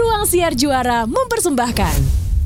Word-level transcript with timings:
Ruang 0.00 0.24
Siar 0.24 0.56
Juara 0.56 1.04
mempersembahkan 1.04 1.96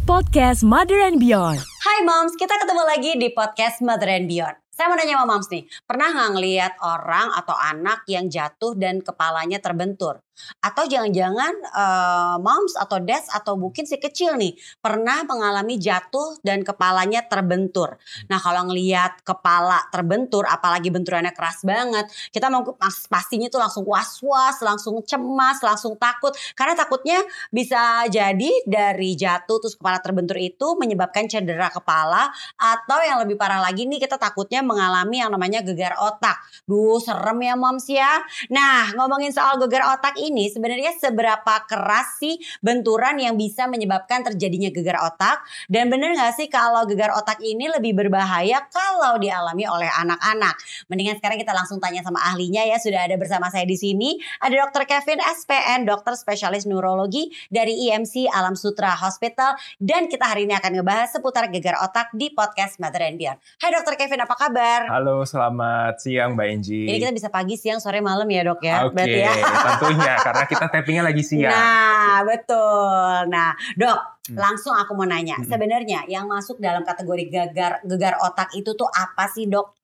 Podcast 0.02 0.66
Mother 0.66 1.06
and 1.06 1.22
Beyond. 1.22 1.62
Hai 1.62 2.02
moms, 2.02 2.34
kita 2.34 2.50
ketemu 2.50 2.82
lagi 2.82 3.14
di 3.14 3.30
podcast 3.30 3.78
Mother 3.78 4.10
and 4.10 4.26
Beyond. 4.26 4.58
Saya 4.74 4.90
mau 4.90 4.98
nanya 4.98 5.22
sama 5.22 5.38
moms 5.38 5.46
nih, 5.46 5.62
pernah 5.86 6.10
nggak 6.10 6.30
ngeliat 6.34 6.72
orang 6.82 7.30
atau 7.38 7.54
anak 7.54 8.02
yang 8.10 8.26
jatuh 8.26 8.74
dan 8.74 8.98
kepalanya 9.06 9.62
terbentur? 9.62 10.18
Atau 10.58 10.90
jangan-jangan 10.90 11.54
uh, 11.70 12.36
moms 12.42 12.74
atau 12.74 12.98
dads 12.98 13.30
atau 13.30 13.54
mungkin 13.54 13.86
si 13.86 13.96
kecil 13.96 14.34
nih 14.34 14.58
pernah 14.82 15.22
mengalami 15.22 15.78
jatuh 15.78 16.42
dan 16.42 16.66
kepalanya 16.66 17.24
terbentur. 17.24 17.96
Nah 18.26 18.38
kalau 18.42 18.68
ngeliat 18.68 19.22
kepala 19.22 19.86
terbentur, 19.94 20.44
apalagi 20.48 20.90
benturannya 20.90 21.32
keras 21.32 21.62
banget, 21.62 22.10
kita 22.34 22.50
mau 22.50 22.66
pastinya 23.08 23.46
tuh 23.46 23.62
langsung 23.62 23.84
was-was, 23.86 24.58
langsung 24.60 25.00
cemas, 25.06 25.62
langsung 25.62 25.94
takut. 25.94 26.34
Karena 26.58 26.74
takutnya 26.74 27.22
bisa 27.48 28.06
jadi 28.10 28.50
dari 28.66 29.14
jatuh 29.14 29.62
terus 29.62 29.78
kepala 29.78 30.02
terbentur 30.02 30.36
itu 30.40 30.74
menyebabkan 30.74 31.30
cedera 31.30 31.70
kepala 31.70 32.28
atau 32.58 32.98
yang 33.06 33.22
lebih 33.22 33.38
parah 33.38 33.62
lagi 33.62 33.86
nih 33.86 34.02
kita 34.02 34.18
takutnya 34.18 34.60
mengalami 34.60 35.22
yang 35.22 35.30
namanya 35.30 35.62
gegar 35.62 35.94
otak. 36.00 36.42
Duh 36.66 36.98
serem 36.98 37.38
ya 37.40 37.54
moms 37.54 37.86
ya. 37.86 38.20
Nah 38.50 38.92
ngomongin 38.98 39.30
soal 39.30 39.60
gegar 39.62 39.94
otak 39.94 40.18
ini 40.24 40.48
sebenarnya 40.48 40.96
seberapa 40.96 41.68
keras 41.68 42.16
sih 42.20 42.40
benturan 42.64 43.20
yang 43.20 43.36
bisa 43.36 43.68
menyebabkan 43.68 44.24
terjadinya 44.24 44.72
gegar 44.72 45.00
otak 45.04 45.44
dan 45.68 45.92
bener 45.92 46.16
gak 46.16 46.36
sih 46.36 46.48
kalau 46.48 46.88
gegar 46.88 47.12
otak 47.12 47.40
ini 47.44 47.68
lebih 47.68 47.92
berbahaya 47.92 48.64
kalau 48.72 49.20
dialami 49.20 49.68
oleh 49.68 49.88
anak-anak. 49.88 50.56
Mendingan 50.88 51.20
sekarang 51.20 51.36
kita 51.36 51.52
langsung 51.52 51.78
tanya 51.78 52.00
sama 52.00 52.20
ahlinya 52.24 52.64
ya 52.64 52.80
sudah 52.80 53.04
ada 53.04 53.16
bersama 53.20 53.52
saya 53.52 53.68
di 53.68 53.76
sini 53.76 54.16
ada 54.40 54.68
Dr. 54.68 54.88
Kevin 54.88 55.20
SPN 55.20 55.84
dokter 55.84 56.16
spesialis 56.16 56.64
neurologi 56.64 57.28
dari 57.52 57.88
IMC 57.90 58.30
Alam 58.32 58.56
Sutra 58.56 58.96
Hospital 58.96 59.56
dan 59.76 60.08
kita 60.08 60.24
hari 60.24 60.48
ini 60.48 60.56
akan 60.56 60.80
ngebahas 60.80 61.12
seputar 61.12 61.52
gegar 61.52 61.76
otak 61.84 62.14
di 62.16 62.32
podcast 62.32 62.80
Mother 62.80 63.04
and 63.04 63.20
Beyond. 63.20 63.38
Hai 63.60 63.70
Dr. 63.74 63.94
Kevin 64.00 64.24
apa 64.24 64.34
kabar? 64.38 64.88
Halo 64.88 65.26
selamat 65.28 66.00
siang 66.00 66.38
Mbak 66.38 66.46
Enji. 66.48 66.82
Jadi 66.88 66.98
kita 67.02 67.12
bisa 67.12 67.28
pagi 67.28 67.54
siang 67.58 67.78
sore 67.82 68.00
malam 68.00 68.26
ya 68.30 68.42
dok 68.46 68.60
ya. 68.64 68.88
Oke 68.88 69.02
okay, 69.02 69.26
ya. 69.26 69.32
tentunya 69.42 70.13
karena 70.20 70.44
kita 70.46 70.64
tappingnya 70.70 71.04
lagi 71.06 71.22
siang. 71.24 71.52
Nah, 71.52 72.22
betul. 72.26 73.30
Nah, 73.32 73.56
Dok, 73.74 73.98
hmm. 74.30 74.36
langsung 74.36 74.74
aku 74.76 74.92
mau 74.94 75.08
nanya. 75.08 75.40
Hmm. 75.40 75.48
Sebenarnya 75.48 76.06
yang 76.06 76.28
masuk 76.28 76.60
dalam 76.60 76.84
kategori 76.86 77.30
gegar 77.30 77.82
gegar 77.82 78.20
otak 78.22 78.52
itu 78.54 78.74
tuh 78.76 78.90
apa 78.90 79.26
sih, 79.32 79.48
Dok? 79.50 79.74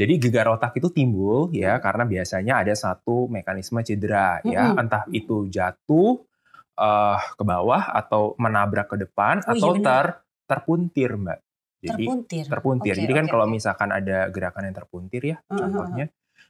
Jadi 0.00 0.16
gegar 0.16 0.48
otak 0.48 0.72
itu 0.80 0.88
timbul 0.88 1.52
ya 1.52 1.76
hmm. 1.76 1.82
karena 1.84 2.04
biasanya 2.08 2.64
ada 2.64 2.72
satu 2.72 3.28
mekanisme 3.28 3.84
cedera 3.84 4.40
ya, 4.40 4.72
hmm. 4.72 4.76
ya, 4.76 4.80
entah 4.80 5.04
itu 5.12 5.44
jatuh 5.52 6.24
uh, 6.80 7.18
ke 7.36 7.44
bawah 7.44 7.92
atau 7.92 8.32
menabrak 8.40 8.88
ke 8.88 8.96
depan 8.96 9.44
oh, 9.44 9.52
iya 9.52 9.60
atau 9.60 9.70
iya 9.76 9.84
ter 9.84 10.06
terpuntir, 10.48 11.10
Mbak. 11.14 11.38
Jadi 11.80 12.04
terpuntir. 12.04 12.44
Terpuntir. 12.48 12.92
Okay, 12.96 13.02
Jadi 13.04 13.12
kan 13.12 13.24
okay, 13.28 13.32
kalau 13.32 13.46
misalkan 13.48 13.88
ada 13.92 14.18
gerakan 14.32 14.62
yang 14.68 14.76
terpuntir 14.76 15.22
ya, 15.24 15.36
uh 15.36 15.52
-huh. 15.52 15.58
contohnya, 15.64 16.06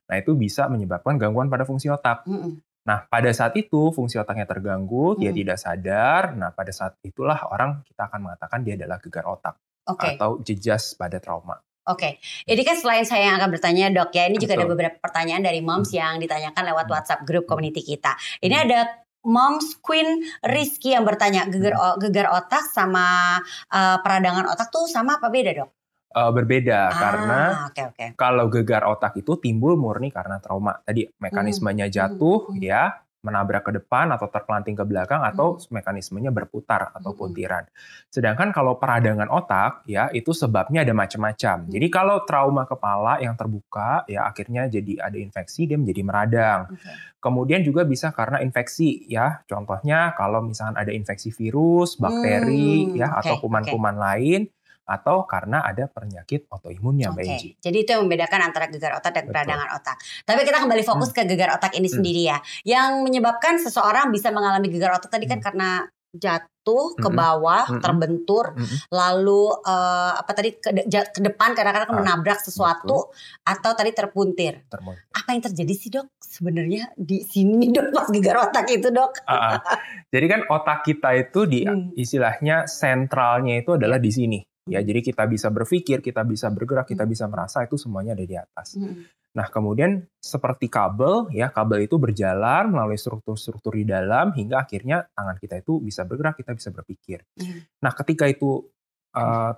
nah 0.07 0.17
itu 0.19 0.33
bisa 0.35 0.67
menyebabkan 0.67 1.19
gangguan 1.19 1.51
pada 1.51 1.67
fungsi 1.67 1.91
otak. 1.91 2.27
Uh 2.27 2.35
-huh. 2.35 2.53
Nah, 2.81 3.05
pada 3.07 3.29
saat 3.37 3.53
itu 3.61 3.93
fungsi 3.93 4.17
otaknya 4.17 4.49
terganggu, 4.49 5.15
hmm. 5.15 5.21
dia 5.21 5.33
tidak 5.37 5.59
sadar. 5.61 6.33
Nah, 6.33 6.51
pada 6.53 6.73
saat 6.73 6.97
itulah 7.05 7.37
orang 7.53 7.85
kita 7.85 8.09
akan 8.09 8.21
mengatakan 8.25 8.65
dia 8.65 8.75
adalah 8.81 8.97
gegar 8.99 9.29
otak 9.29 9.55
okay. 9.85 10.17
atau 10.17 10.41
jejas 10.41 10.97
pada 10.97 11.21
trauma. 11.21 11.61
Oke, 11.89 12.07
okay. 12.07 12.13
ini 12.45 12.61
kan 12.61 12.77
selain 12.77 13.09
saya 13.09 13.33
yang 13.33 13.37
akan 13.41 13.51
bertanya 13.57 13.89
dok 13.89 14.13
ya, 14.13 14.29
ini 14.29 14.37
Betul. 14.37 14.45
juga 14.47 14.55
ada 14.61 14.67
beberapa 14.69 14.97
pertanyaan 15.01 15.43
dari 15.43 15.61
moms 15.65 15.91
hmm. 15.91 15.99
yang 15.99 16.15
ditanyakan 16.21 16.63
lewat 16.71 16.87
hmm. 16.87 16.95
WhatsApp 16.95 17.25
grup 17.25 17.45
hmm. 17.49 17.51
community 17.51 17.83
kita. 17.83 18.15
Ini 18.41 18.55
hmm. 18.55 18.65
ada 18.69 18.81
Moms 19.21 19.77
Queen 19.85 20.25
Rizky 20.41 20.97
yang 20.97 21.05
bertanya 21.05 21.45
gegar 21.45 21.77
hmm. 21.77 22.01
gegar 22.01 22.33
otak 22.33 22.65
sama 22.73 23.37
uh, 23.69 23.97
peradangan 24.01 24.49
otak 24.49 24.73
tuh 24.73 24.89
sama 24.89 25.21
apa 25.21 25.29
beda 25.29 25.53
dok? 25.53 25.80
Uh, 26.15 26.31
berbeda 26.35 26.81
ah, 26.81 26.91
karena 26.91 27.41
okay, 27.71 27.85
okay. 27.91 28.09
kalau 28.19 28.51
gegar 28.51 28.87
otak 28.87 29.19
itu 29.19 29.39
timbul 29.39 29.79
murni 29.79 30.11
karena 30.11 30.43
trauma. 30.43 30.83
Tadi 30.83 31.07
mekanismenya 31.07 31.87
hmm, 31.87 31.93
hmm, 31.93 31.99
jatuh 31.99 32.39
hmm. 32.51 32.61
ya, 32.63 32.83
menabrak 33.21 33.69
ke 33.69 33.73
depan 33.77 34.09
atau 34.17 34.33
terpelanting 34.33 34.73
ke 34.73 34.85
belakang 34.89 35.21
atau 35.21 35.61
hmm. 35.61 35.77
mekanismenya 35.77 36.33
berputar 36.33 36.91
atau 36.97 37.13
puntiran. 37.13 37.69
Sedangkan 38.09 38.51
kalau 38.51 38.81
peradangan 38.81 39.29
otak 39.29 39.85
ya 39.85 40.09
itu 40.11 40.33
sebabnya 40.33 40.83
ada 40.83 40.97
macam-macam. 40.97 41.69
Hmm. 41.69 41.71
Jadi 41.71 41.87
kalau 41.93 42.25
trauma 42.25 42.65
kepala 42.65 43.21
yang 43.21 43.37
terbuka 43.37 44.09
ya 44.09 44.27
akhirnya 44.27 44.67
jadi 44.73 45.05
ada 45.05 45.19
infeksi 45.21 45.69
dia 45.69 45.77
menjadi 45.77 46.03
meradang. 46.03 46.61
Okay. 46.73 46.97
Kemudian 47.21 47.61
juga 47.61 47.85
bisa 47.85 48.09
karena 48.17 48.41
infeksi 48.41 49.05
ya. 49.05 49.45
Contohnya 49.45 50.17
kalau 50.17 50.41
misalnya 50.41 50.81
ada 50.81 50.93
infeksi 50.93 51.29
virus, 51.29 52.01
bakteri 52.01 52.89
hmm, 52.89 52.97
ya 52.97 53.13
okay, 53.13 53.21
atau 53.29 53.35
kuman-kuman 53.45 53.95
okay. 54.01 54.05
lain 54.09 54.43
atau 54.91 55.23
karena 55.23 55.63
ada 55.63 55.87
penyakit 55.87 56.51
autoimunnya 56.51 57.15
Mbak 57.15 57.23
Enji. 57.23 57.49
Jadi 57.63 57.77
itu 57.87 57.91
yang 57.95 58.11
membedakan 58.11 58.51
antara 58.51 58.67
gegar 58.67 58.99
otak 58.99 59.15
dan 59.15 59.25
peradangan 59.31 59.71
otak. 59.79 59.97
Tapi 60.27 60.43
kita 60.43 60.59
kembali 60.67 60.83
fokus 60.83 61.15
hmm. 61.15 61.17
ke 61.17 61.23
gegar 61.31 61.55
otak 61.55 61.79
ini 61.79 61.87
hmm. 61.87 61.95
sendiri 61.95 62.23
ya. 62.27 62.39
Yang 62.67 62.91
menyebabkan 63.07 63.63
seseorang 63.63 64.11
bisa 64.11 64.35
mengalami 64.35 64.67
gegar 64.67 64.99
otak 64.99 65.15
tadi 65.15 65.31
kan 65.31 65.39
hmm. 65.39 65.47
karena 65.47 65.71
jatuh 66.11 66.99
ke 66.99 67.07
bawah, 67.07 67.71
-hmm. 67.71 67.83
terbentur, 67.83 68.51
-hmm. 68.59 68.91
lalu 68.91 69.55
uh, 69.63 70.19
apa 70.19 70.31
tadi 70.35 70.59
ke, 70.59 70.83
de 70.83 71.01
ke 71.07 71.21
depan 71.23 71.55
kadang-kadang 71.55 71.95
ah, 71.95 71.99
menabrak 72.03 72.43
sesuatu 72.43 73.15
betul. 73.15 73.47
atau 73.47 73.71
tadi 73.79 73.91
terpuntir. 73.95 74.67
terpuntir. 74.67 75.07
Apa 75.15 75.29
yang 75.31 75.43
terjadi 75.47 75.75
sih 75.79 75.91
dok 75.95 76.11
sebenarnya 76.19 76.91
di 76.99 77.23
sini 77.23 77.71
dok 77.71 77.95
pas 77.95 78.11
gegar 78.11 78.43
otak 78.43 78.67
itu 78.75 78.91
dok? 78.91 79.23
Uh, 79.23 79.55
uh. 79.55 79.59
Jadi 80.11 80.27
kan 80.27 80.41
otak 80.51 80.83
kita 80.83 81.11
itu 81.15 81.41
di 81.47 81.63
hmm. 81.63 81.95
istilahnya 81.95 82.67
sentralnya 82.67 83.63
itu 83.63 83.79
adalah 83.79 84.03
di 84.03 84.11
sini. 84.11 84.39
Ya, 84.71 84.81
jadi 84.81 85.03
kita 85.03 85.27
bisa 85.27 85.51
berpikir, 85.51 85.99
kita 86.01 86.23
bisa 86.23 86.47
bergerak, 86.49 86.87
kita 86.87 87.03
bisa 87.05 87.27
merasa 87.27 87.67
itu 87.67 87.75
semuanya 87.75 88.15
ada 88.15 88.25
di 88.25 88.37
atas. 88.39 88.79
Hmm. 88.79 89.03
Nah, 89.31 89.47
kemudian 89.47 90.03
seperti 90.19 90.67
kabel, 90.67 91.31
ya 91.31 91.55
kabel 91.55 91.87
itu 91.87 91.99
berjalan 91.99 92.71
melalui 92.71 92.99
struktur-struktur 92.99 93.79
di 93.79 93.87
dalam 93.87 94.35
hingga 94.35 94.67
akhirnya 94.67 95.07
tangan 95.15 95.39
kita 95.39 95.63
itu 95.63 95.79
bisa 95.79 96.03
bergerak, 96.03 96.39
kita 96.39 96.55
bisa 96.55 96.71
berpikir. 96.75 97.23
Hmm. 97.39 97.67
Nah, 97.83 97.93
ketika 97.95 98.27
itu 98.27 98.67
uh, 99.15 99.53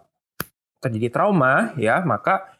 terjadi 0.80 1.08
trauma, 1.08 1.72
ya 1.80 2.04
maka 2.04 2.52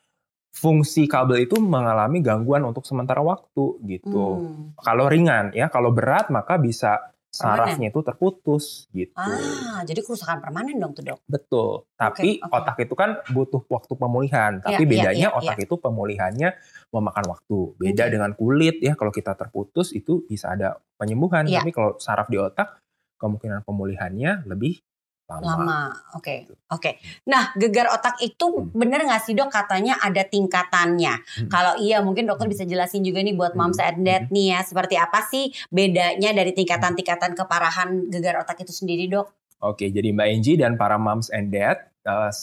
fungsi 0.53 1.09
kabel 1.09 1.49
itu 1.49 1.57
mengalami 1.61 2.21
gangguan 2.21 2.65
untuk 2.65 2.85
sementara 2.89 3.21
waktu 3.21 3.81
gitu. 3.89 4.41
Hmm. 4.41 4.77
Kalau 4.81 5.09
ringan, 5.09 5.53
ya 5.53 5.69
kalau 5.69 5.93
berat 5.93 6.33
maka 6.33 6.57
bisa 6.57 7.12
sarafnya 7.33 7.89
itu 7.89 8.01
terputus 8.05 8.87
gitu. 8.93 9.17
Ah, 9.17 9.81
jadi 9.89 10.05
kerusakan 10.05 10.45
permanen 10.45 10.77
dong 10.77 10.93
tuh 10.93 11.01
dok. 11.01 11.21
Betul. 11.25 11.89
Tapi 11.97 12.39
okay, 12.39 12.45
okay. 12.45 12.57
otak 12.61 12.77
itu 12.85 12.95
kan 12.95 13.11
butuh 13.33 13.65
waktu 13.73 13.93
pemulihan. 13.97 14.61
Iya, 14.61 14.65
Tapi 14.69 14.83
ya, 14.85 14.89
bedanya 14.93 15.29
ya, 15.29 15.33
ya, 15.33 15.39
otak 15.41 15.57
ya. 15.57 15.65
itu 15.65 15.75
pemulihannya 15.81 16.49
memakan 16.93 17.25
waktu. 17.33 17.59
Beda 17.81 18.05
okay. 18.05 18.13
dengan 18.13 18.31
kulit 18.37 18.77
ya. 18.85 18.93
Kalau 18.95 19.09
kita 19.09 19.33
terputus 19.33 19.97
itu 19.97 20.29
bisa 20.29 20.53
ada 20.53 20.77
penyembuhan. 21.01 21.49
Ya. 21.49 21.65
Tapi 21.65 21.73
kalau 21.73 21.97
saraf 21.97 22.29
di 22.29 22.37
otak 22.37 22.85
kemungkinan 23.17 23.65
pemulihannya 23.65 24.45
lebih 24.45 24.85
lama. 25.31 25.45
Lama, 25.47 25.81
oke, 26.19 26.23
okay. 26.23 26.39
oke. 26.49 26.83
Okay. 26.83 26.95
Nah, 27.31 27.55
gegar 27.57 27.89
otak 27.95 28.21
itu 28.21 28.43
hmm. 28.43 28.75
bener 28.75 29.07
nggak 29.07 29.23
sih 29.23 29.33
dok? 29.33 29.49
Katanya 29.49 29.97
ada 30.03 30.23
tingkatannya. 30.27 31.15
Hmm. 31.23 31.49
Kalau 31.49 31.79
iya, 31.81 32.03
mungkin 32.05 32.29
dokter 32.29 32.51
bisa 32.51 32.67
jelasin 32.67 33.07
juga 33.07 33.23
nih 33.23 33.33
buat 33.33 33.55
moms 33.55 33.79
hmm. 33.79 33.89
and 33.89 34.01
dad 34.05 34.23
hmm. 34.29 34.35
nih 34.35 34.47
ya, 34.57 34.61
seperti 34.67 34.95
apa 34.99 35.21
sih 35.25 35.55
bedanya 35.73 36.31
dari 36.35 36.53
tingkatan-tingkatan 36.53 37.33
keparahan 37.39 38.11
gegar 38.11 38.43
otak 38.43 38.61
itu 38.67 38.73
sendiri 38.75 39.09
dok? 39.09 39.33
Oke, 39.63 39.89
jadi 39.95 40.11
Mbak 40.11 40.29
Enji 40.29 40.53
dan 40.59 40.75
para 40.75 40.99
moms 40.99 41.31
and 41.31 41.55
dad, 41.55 41.79
uh, 42.03 42.35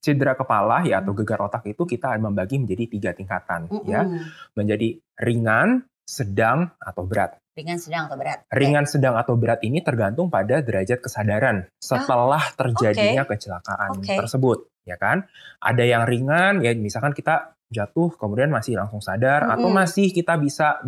cedera 0.00 0.32
kepala 0.38 0.86
ya 0.86 1.02
atau 1.02 1.12
hmm. 1.12 1.20
gegar 1.20 1.42
otak 1.44 1.66
itu 1.66 1.82
kita 1.84 2.14
membagi 2.16 2.56
menjadi 2.56 2.84
tiga 2.88 3.10
tingkatan 3.12 3.68
mm 3.68 3.78
-hmm. 3.84 3.90
ya, 3.90 4.00
menjadi 4.56 4.96
ringan, 5.20 5.84
sedang 6.08 6.72
atau 6.80 7.04
berat. 7.04 7.36
Ringan, 7.60 7.78
sedang 7.78 8.02
atau 8.08 8.16
berat. 8.16 8.38
Ringan, 8.48 8.84
okay. 8.88 8.92
sedang 8.96 9.14
atau 9.20 9.34
berat 9.36 9.60
ini 9.62 9.78
tergantung 9.84 10.32
pada 10.32 10.64
derajat 10.64 10.98
kesadaran 10.98 11.68
setelah 11.76 12.40
ah, 12.40 12.56
terjadinya 12.56 13.22
okay. 13.28 13.36
kecelakaan 13.36 13.90
okay. 14.00 14.16
tersebut, 14.16 14.72
ya 14.88 14.96
kan? 14.96 15.28
Ada 15.60 15.84
yang 15.84 16.02
ringan, 16.08 16.64
ya 16.64 16.72
misalkan 16.72 17.12
kita 17.12 17.54
jatuh 17.70 18.10
kemudian 18.18 18.50
masih 18.50 18.74
langsung 18.74 18.98
sadar 18.98 19.46
mm 19.46 19.46
-hmm. 19.46 19.54
atau 19.60 19.68
masih 19.70 20.10
kita 20.10 20.34
bisa 20.40 20.82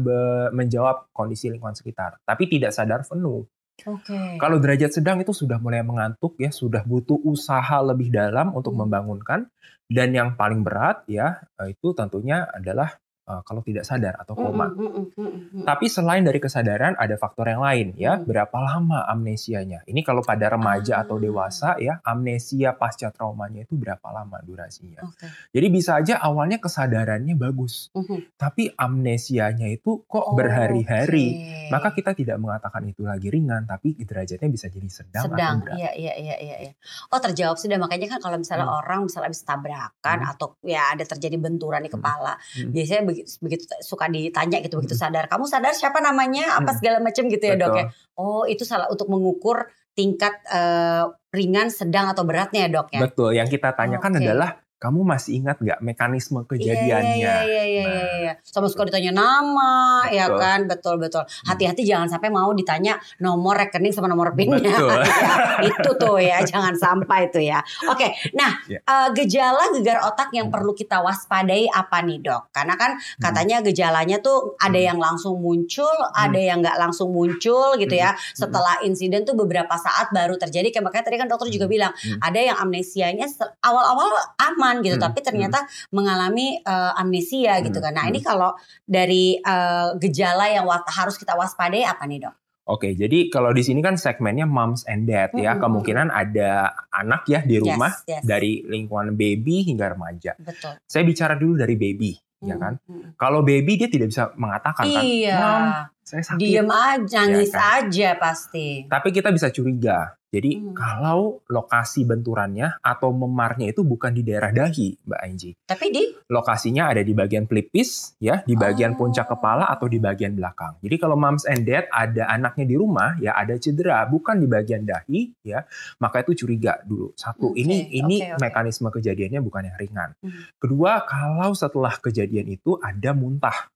menjawab 0.51 1.13
kondisi 1.15 1.53
lingkungan 1.53 1.77
sekitar, 1.77 2.19
tapi 2.27 2.49
tidak 2.51 2.75
sadar 2.75 3.07
penuh. 3.07 3.47
Okay. 3.83 4.39
Kalau 4.39 4.63
derajat 4.63 4.95
sedang 4.95 5.19
itu 5.25 5.35
sudah 5.35 5.59
mulai 5.59 5.83
mengantuk 5.83 6.39
ya, 6.39 6.55
sudah 6.55 6.87
butuh 6.87 7.19
usaha 7.27 7.83
lebih 7.83 8.15
dalam 8.15 8.55
untuk 8.55 8.77
membangunkan 8.79 9.49
dan 9.93 10.09
yang 10.17 10.39
paling 10.39 10.65
berat 10.65 11.05
ya 11.05 11.43
itu 11.69 11.93
tentunya 11.93 12.49
adalah 12.49 12.97
uh, 13.33 13.41
kalau 13.41 13.65
tidak 13.65 13.89
sadar 13.89 14.21
atau 14.21 14.37
koma. 14.37 14.69
Mm 14.69 14.77
-mm, 14.77 15.05
mm 15.09 15.09
-mm. 15.17 15.65
Tapi 15.65 15.87
selain 15.89 16.21
dari 16.21 16.37
kesadaran 16.37 16.93
ada 17.01 17.17
faktor 17.17 17.49
yang 17.49 17.65
lain 17.65 17.97
ya. 17.97 18.21
Mm. 18.21 18.29
Berapa 18.29 18.57
lama 18.61 19.09
amnesianya? 19.09 19.89
Ini 19.89 20.01
kalau 20.05 20.21
pada 20.21 20.53
remaja 20.53 21.01
ah. 21.01 21.09
atau 21.09 21.17
dewasa 21.17 21.81
ya, 21.81 22.05
amnesia 22.05 22.77
pasca 22.77 23.09
traumanya 23.09 23.65
itu 23.65 23.75
berapa 23.81 24.05
lama 24.13 24.37
durasinya? 24.45 25.09
Okay. 25.09 25.33
Jadi 25.57 25.67
bisa 25.73 25.97
aja 25.97 26.21
awalnya 26.21 26.61
kesadarannya 26.61 27.35
bagus, 27.41 27.89
mm 27.97 28.03
-hmm. 28.05 28.19
tapi 28.37 28.69
amnesianya 28.77 29.73
itu 29.73 30.05
kok 30.05 30.21
oh, 30.21 30.37
berhari-hari. 30.37 31.27
Okay. 31.33 31.71
Maka 31.73 31.89
kita 31.97 32.13
tidak 32.13 32.37
mengatakan 32.37 32.85
itu 32.85 33.09
lagi 33.09 33.33
ringan, 33.33 33.65
tapi 33.65 33.97
derajatnya 33.97 34.49
bisa 34.53 34.69
jadi 34.69 34.89
sedang, 34.93 35.25
sedang. 35.33 35.57
atau 35.57 35.65
berat. 35.65 35.77
Iya, 35.79 35.91
iya, 35.97 36.15
iya, 36.19 36.57
iya. 36.69 36.73
Oh 37.09 37.21
terjawab 37.23 37.57
sudah 37.57 37.79
makanya 37.79 38.19
kan 38.19 38.21
kalau 38.21 38.37
misalnya 38.37 38.67
hmm. 38.69 38.79
orang 38.83 39.01
misalnya 39.07 39.31
habis 39.31 39.43
tabrakan 39.47 40.19
hmm. 40.21 40.33
atau 40.35 40.47
ya 40.67 40.83
ada 40.93 41.05
terjadi 41.07 41.37
benturan 41.39 41.81
di 41.81 41.89
hmm. 41.89 41.97
kepala, 41.97 42.35
hmm. 42.37 42.71
biasanya 42.75 43.03
begitu, 43.07 43.22
begitu 43.41 43.65
suka 43.83 44.07
ditanya 44.11 44.59
gitu 44.61 44.79
begitu 44.79 44.99
sadar, 44.99 45.27
kamu 45.27 45.45
sadar 45.47 45.73
siapa 45.73 46.03
namanya 46.03 46.59
apa 46.59 46.75
segala 46.77 46.99
macam 46.99 47.27
gitu 47.31 47.45
ya 47.45 47.55
Betul. 47.57 47.65
dok 47.69 47.77
ya. 47.79 47.85
Oh 48.19 48.45
itu 48.45 48.63
salah 48.67 48.89
untuk 48.93 49.09
mengukur 49.09 49.71
tingkat 49.93 50.33
uh, 50.49 51.13
ringan, 51.33 51.69
sedang 51.69 52.09
atau 52.13 52.25
beratnya 52.25 52.69
ya 52.69 52.71
dok 52.73 52.89
ya. 52.93 53.01
Betul. 53.01 53.31
Yang 53.37 53.59
kita 53.61 53.77
tanyakan 53.77 54.13
okay. 54.17 54.21
adalah 54.25 54.51
kamu 54.83 55.07
masih 55.07 55.39
ingat 55.39 55.63
nggak 55.63 55.79
mekanisme 55.79 56.43
iya, 56.43 56.43
iya, 56.43 56.51
kejadiannya? 56.51 57.15
Iya 57.15 57.35
iya 57.39 57.45
iya 57.47 57.63
iya. 57.63 57.85
Nah. 57.87 58.07
iya. 58.19 58.33
Sama 58.43 58.67
suka 58.67 58.91
ditanya 58.91 59.15
nama, 59.15 60.03
ya 60.11 60.27
betul. 60.27 60.35
ya 60.35 60.43
kan, 60.43 60.61
betul 60.67 60.95
betul. 60.99 61.23
Hmm. 61.23 61.47
Hati-hati 61.55 61.83
jangan 61.87 62.11
sampai 62.11 62.35
mau 62.35 62.51
ditanya 62.51 62.99
nomor 63.23 63.63
rekening 63.63 63.95
sama 63.95 64.11
nomor 64.11 64.35
pinnya. 64.35 64.59
Betul. 64.75 64.91
ya, 65.23 65.35
itu 65.71 65.91
tuh 65.95 66.19
ya, 66.19 66.43
jangan 66.43 66.75
sampai 66.75 67.31
itu 67.31 67.47
ya. 67.47 67.63
Oke, 67.87 68.11
nah 68.35 68.59
yeah. 68.67 68.83
Ya. 68.83 68.91
uh, 68.91 69.09
gejala 69.15 69.71
gegar 69.71 70.03
otak 70.03 70.35
yang 70.35 70.51
hmm. 70.51 70.55
perlu 70.59 70.75
kita 70.75 70.99
waspadai 70.99 71.71
apa 71.71 72.03
nih 72.03 72.19
dok? 72.19 72.51
Karena 72.51 72.75
kan 72.75 72.99
hmm. 72.99 73.23
katanya 73.23 73.63
gejalanya 73.63 74.19
tuh 74.19 74.59
ada 74.59 74.83
hmm. 74.83 74.89
yang 74.91 74.99
langsung 74.99 75.39
muncul, 75.39 75.95
hmm. 75.95 76.27
ada 76.27 76.41
yang 76.43 76.59
nggak 76.59 76.75
langsung 76.83 77.15
muncul 77.15 77.79
gitu 77.79 77.95
ya. 77.95 78.19
Setelah 78.35 78.83
insiden 78.83 79.23
tuh 79.23 79.39
beberapa 79.39 79.79
saat 79.79 80.11
baru 80.11 80.35
terjadi. 80.35 80.75
Kayak 80.75 80.91
makanya 80.91 81.05
tadi 81.07 81.17
kan 81.23 81.29
dokter 81.31 81.55
juga 81.55 81.71
bilang 81.71 81.95
hmm. 81.95 82.19
ada 82.19 82.41
yang 82.43 82.59
amnesianya 82.59 83.31
awal-awal 83.63 84.11
aman 84.41 84.72
gitu, 84.81 84.97
hmm. 84.97 85.05
tapi 85.05 85.21
ternyata 85.21 85.69
hmm. 85.69 85.93
mengalami 85.93 86.57
uh, 86.65 86.97
amnesia 86.97 87.61
hmm. 87.61 87.69
gitu 87.69 87.85
kan. 87.85 87.93
Nah, 87.93 88.09
hmm. 88.09 88.13
ini 88.17 88.21
kalau 88.25 88.57
dari 88.89 89.37
uh, 89.37 89.93
gejala 90.01 90.49
yang 90.49 90.65
harus 90.71 91.21
kita 91.21 91.37
waspadai 91.37 91.85
apa 91.85 92.09
nih, 92.09 92.25
Dok? 92.25 92.35
Oke, 92.63 92.95
jadi 92.95 93.27
kalau 93.27 93.51
di 93.51 93.67
sini 93.67 93.83
kan 93.83 93.99
segmennya 93.99 94.47
moms 94.47 94.87
and 94.87 95.11
dad 95.11 95.35
ya, 95.35 95.51
mm-hmm. 95.51 95.67
kemungkinan 95.67 96.15
ada 96.15 96.71
anak 96.95 97.27
ya 97.27 97.43
di 97.43 97.59
rumah 97.59 97.91
yes, 98.07 98.07
yes. 98.07 98.23
dari 98.23 98.63
lingkungan 98.63 99.19
baby 99.19 99.67
hingga 99.67 99.91
remaja. 99.99 100.39
Betul. 100.39 100.79
Saya 100.87 101.03
bicara 101.03 101.35
dulu 101.35 101.59
dari 101.59 101.75
baby, 101.75 102.15
mm-hmm. 102.15 102.47
ya 102.47 102.57
kan? 102.63 102.79
Kalau 103.19 103.43
baby 103.43 103.83
dia 103.83 103.91
tidak 103.91 104.15
bisa 104.15 104.31
mengatakan 104.39 104.87
kan, 104.95 105.03
iya. 105.03 105.37
kan, 105.43 105.63
saya 106.03 106.23
sakit. 106.27 106.43
Diam 106.43 106.69
aja, 106.69 107.25
nangis 107.25 107.51
ya 107.51 107.59
kan? 107.59 107.79
aja 107.87 108.09
pasti. 108.19 108.67
Tapi 108.91 109.09
kita 109.15 109.31
bisa 109.31 109.49
curiga. 109.55 110.19
Jadi 110.33 110.65
hmm. 110.65 110.73
kalau 110.73 111.45
lokasi 111.53 112.09
benturannya 112.09 112.81
atau 112.81 113.13
memarnya 113.13 113.69
itu 113.69 113.85
bukan 113.85 114.17
di 114.17 114.25
daerah 114.25 114.49
dahi, 114.49 114.97
Mbak 115.05 115.21
Anji. 115.21 115.51
Tapi 115.61 115.93
di 115.93 116.09
lokasinya 116.33 116.89
ada 116.89 117.05
di 117.05 117.13
bagian 117.13 117.45
pelipis, 117.45 118.17
ya, 118.17 118.41
di 118.41 118.57
bagian 118.57 118.97
oh. 118.97 119.05
puncak 119.05 119.29
kepala 119.29 119.69
atau 119.69 119.93
di 119.93 120.01
bagian 120.01 120.33
belakang. 120.33 120.81
Jadi 120.81 120.97
kalau 120.97 121.21
moms 121.21 121.45
and 121.45 121.69
dad 121.69 121.85
ada 121.93 122.33
anaknya 122.33 122.65
di 122.65 122.77
rumah, 122.81 123.21
ya 123.21 123.37
ada 123.37 123.61
cedera 123.61 124.09
bukan 124.09 124.41
di 124.41 124.49
bagian 124.49 124.89
dahi, 124.89 125.37
ya, 125.45 125.69
maka 126.01 126.25
itu 126.25 126.33
curiga 126.49 126.81
dulu. 126.81 127.13
Satu, 127.13 127.53
okay. 127.53 127.69
ini 127.69 127.93
ini 127.93 128.25
okay, 128.25 128.33
okay. 128.33 128.41
mekanisme 128.41 128.89
kejadiannya 128.89 129.41
bukan 129.45 129.69
yang 129.69 129.77
ringan. 129.77 130.11
Hmm. 130.25 130.49
Kedua, 130.57 131.05
kalau 131.05 131.53
setelah 131.53 131.93
kejadian 132.01 132.49
itu 132.57 132.81
ada 132.81 133.13
muntah. 133.13 133.69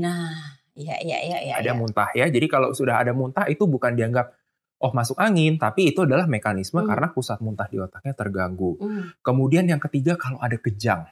Nah, 0.00 0.57
iya 0.78 0.96
iya 1.02 1.18
iya 1.26 1.38
iya. 1.42 1.54
Ada 1.58 1.74
ya. 1.74 1.74
muntah 1.74 2.08
ya. 2.14 2.30
Jadi 2.30 2.46
kalau 2.46 2.70
sudah 2.70 3.02
ada 3.02 3.10
muntah 3.10 3.50
itu 3.50 3.66
bukan 3.66 3.98
dianggap 3.98 4.30
oh 4.78 4.92
masuk 4.94 5.18
angin, 5.18 5.58
tapi 5.58 5.90
itu 5.90 6.06
adalah 6.06 6.30
mekanisme 6.30 6.78
hmm. 6.78 6.88
karena 6.88 7.06
pusat 7.10 7.42
muntah 7.42 7.66
di 7.66 7.82
otaknya 7.82 8.14
terganggu. 8.14 8.78
Hmm. 8.78 9.10
Kemudian 9.18 9.66
yang 9.66 9.82
ketiga 9.82 10.14
kalau 10.14 10.38
ada 10.38 10.54
kejang. 10.54 11.02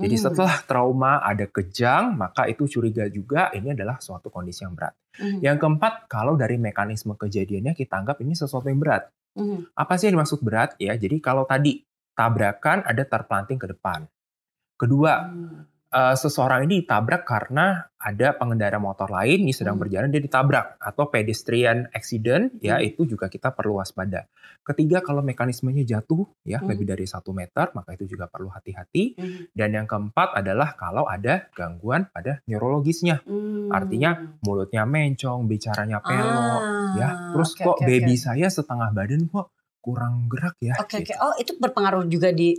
Jadi 0.00 0.16
hmm. 0.16 0.24
setelah 0.28 0.56
trauma 0.64 1.20
ada 1.24 1.44
kejang, 1.48 2.16
maka 2.16 2.48
itu 2.48 2.68
curiga 2.68 3.08
juga 3.08 3.52
ini 3.56 3.72
adalah 3.72 4.00
suatu 4.00 4.28
kondisi 4.28 4.64
yang 4.64 4.76
berat. 4.76 4.92
Hmm. 5.16 5.40
Yang 5.40 5.56
keempat, 5.64 5.92
kalau 6.08 6.36
dari 6.36 6.60
mekanisme 6.60 7.16
kejadiannya 7.16 7.72
kita 7.72 8.04
anggap 8.04 8.20
ini 8.20 8.36
sesuatu 8.36 8.68
yang 8.68 8.80
berat. 8.80 9.08
Hmm. 9.32 9.64
Apa 9.76 9.96
sih 9.96 10.08
yang 10.08 10.20
dimaksud 10.20 10.40
berat? 10.44 10.76
Ya, 10.76 10.92
jadi 10.96 11.20
kalau 11.24 11.48
tadi 11.48 11.84
tabrakan 12.12 12.84
ada 12.84 13.04
terplanting 13.04 13.56
ke 13.56 13.68
depan. 13.72 14.04
Kedua, 14.76 15.28
hmm 15.28 15.79
uh, 15.90 16.16
seseorang 16.16 16.66
ini 16.66 16.82
ditabrak 16.82 17.26
karena 17.26 17.90
ada 18.00 18.32
pengendara 18.32 18.80
motor 18.80 19.12
lain 19.12 19.44
yang 19.44 19.52
sedang 19.52 19.76
hmm. 19.76 19.84
berjalan 19.84 20.08
dia 20.08 20.22
ditabrak 20.24 20.80
atau 20.80 21.12
pedestrian 21.12 21.84
accident 21.92 22.56
ya 22.64 22.80
hmm. 22.80 22.88
itu 22.94 23.04
juga 23.04 23.28
kita 23.28 23.52
perlu 23.52 23.76
waspada. 23.76 24.24
Ketiga 24.64 25.04
kalau 25.04 25.20
mekanismenya 25.20 25.84
jatuh 25.84 26.24
ya 26.46 26.62
hmm. 26.62 26.68
lebih 26.72 26.86
dari 26.88 27.04
satu 27.04 27.36
meter 27.36 27.68
maka 27.76 27.92
itu 27.92 28.08
juga 28.08 28.30
perlu 28.30 28.48
hati-hati. 28.48 29.20
Hmm. 29.20 29.52
Dan 29.52 29.76
yang 29.76 29.86
keempat 29.90 30.40
adalah 30.40 30.72
kalau 30.78 31.04
ada 31.04 31.52
gangguan 31.52 32.08
pada 32.08 32.40
neurologisnya, 32.48 33.20
hmm. 33.26 33.68
artinya 33.68 34.16
mulutnya 34.40 34.88
mencong, 34.88 35.44
bicaranya 35.44 36.00
pelo, 36.00 36.40
ah, 36.40 36.60
ya 36.96 37.08
terus 37.36 37.52
okay, 37.52 37.64
kok 37.68 37.76
okay, 37.76 37.86
baby 37.86 38.14
okay. 38.16 38.24
saya 38.24 38.46
setengah 38.48 38.88
badan 38.96 39.28
kok 39.28 39.52
kurang 39.80 40.28
gerak 40.28 40.56
ya. 40.60 40.76
Oke 40.80 40.96
okay, 40.96 40.98
gitu. 41.04 41.16
oke. 41.16 41.20
Okay. 41.20 41.24
Oh 41.24 41.34
itu 41.36 41.52
berpengaruh 41.56 42.04
juga 42.08 42.32
di 42.32 42.56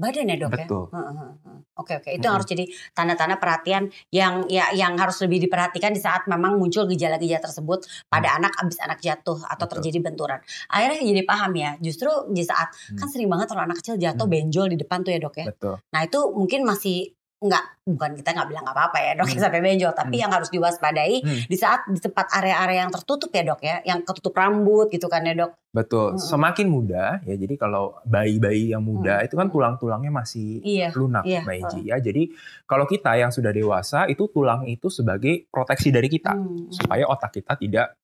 badan 0.00 0.32
ya 0.32 0.36
dok 0.40 0.56
ya? 0.56 0.64
Betul. 0.64 0.84
ya. 0.88 1.60
Oke 1.80 1.92
oke 1.96 2.10
itu 2.12 2.24
hmm. 2.24 2.34
harus 2.34 2.46
jadi 2.48 2.64
tanda-tanda 2.92 3.36
perhatian 3.40 3.88
yang 4.12 4.48
ya 4.48 4.72
yang 4.72 4.96
harus 4.96 5.20
lebih 5.24 5.44
diperhatikan 5.48 5.92
di 5.92 6.00
saat 6.00 6.28
memang 6.28 6.56
muncul 6.60 6.84
gejala-gejala 6.88 7.40
tersebut 7.40 7.84
pada 8.08 8.28
hmm. 8.32 8.38
anak 8.40 8.52
abis 8.60 8.78
anak 8.80 8.98
jatuh 9.00 9.38
atau 9.44 9.64
Betul. 9.68 9.74
terjadi 9.80 9.98
benturan. 10.10 10.40
Akhirnya 10.72 11.00
jadi 11.00 11.22
paham 11.28 11.52
ya. 11.56 11.70
Justru 11.80 12.08
di 12.32 12.44
saat 12.44 12.72
hmm. 12.72 12.96
kan 12.96 13.06
sering 13.12 13.28
banget 13.28 13.52
kalau 13.52 13.62
anak 13.64 13.76
kecil 13.80 14.00
jatuh 14.00 14.24
hmm. 14.24 14.34
benjol 14.34 14.66
di 14.72 14.76
depan 14.80 15.04
tuh 15.04 15.12
ya 15.12 15.20
dok 15.20 15.34
ya. 15.36 15.46
Betul. 15.52 15.74
Nah 15.92 16.00
itu 16.04 16.20
mungkin 16.32 16.60
masih 16.64 17.19
nggak 17.40 17.88
bukan 17.88 18.20
kita 18.20 18.36
nggak 18.36 18.48
bilang 18.52 18.66
apa-apa 18.68 19.00
ya 19.00 19.16
dok 19.16 19.32
hmm. 19.32 19.40
sampai 19.48 19.64
benjol 19.64 19.96
tapi 19.96 20.20
hmm. 20.20 20.22
yang 20.28 20.32
harus 20.36 20.52
diwaspadai 20.52 21.24
hmm. 21.24 21.48
di 21.48 21.56
saat 21.56 21.88
di 21.88 21.96
tempat 21.96 22.28
area-area 22.36 22.84
yang 22.84 22.92
tertutup 22.92 23.32
ya 23.32 23.42
dok 23.48 23.60
ya 23.64 23.80
yang 23.88 24.04
ketutup 24.04 24.36
rambut 24.36 24.92
gitu 24.92 25.08
kan 25.08 25.24
ya 25.24 25.32
dok 25.32 25.56
betul 25.72 26.14
hmm. 26.14 26.20
semakin 26.20 26.66
muda 26.68 27.24
ya 27.24 27.34
jadi 27.40 27.54
kalau 27.56 27.96
bayi-bayi 28.04 28.76
yang 28.76 28.84
muda 28.84 29.24
hmm. 29.24 29.26
itu 29.26 29.34
kan 29.40 29.48
tulang-tulangnya 29.48 30.12
masih 30.12 30.60
iya. 30.60 30.92
lunak 30.92 31.24
iya. 31.24 31.40
mbak 31.40 31.56
Eji 31.64 31.80
ya 31.88 31.96
jadi 31.96 32.28
kalau 32.68 32.84
kita 32.84 33.16
yang 33.16 33.32
sudah 33.32 33.56
dewasa 33.56 34.04
itu 34.12 34.28
tulang 34.28 34.68
itu 34.68 34.92
sebagai 34.92 35.48
proteksi 35.48 35.88
dari 35.88 36.12
kita 36.12 36.36
hmm. 36.36 36.76
supaya 36.76 37.08
otak 37.08 37.40
kita 37.40 37.56
tidak 37.56 37.96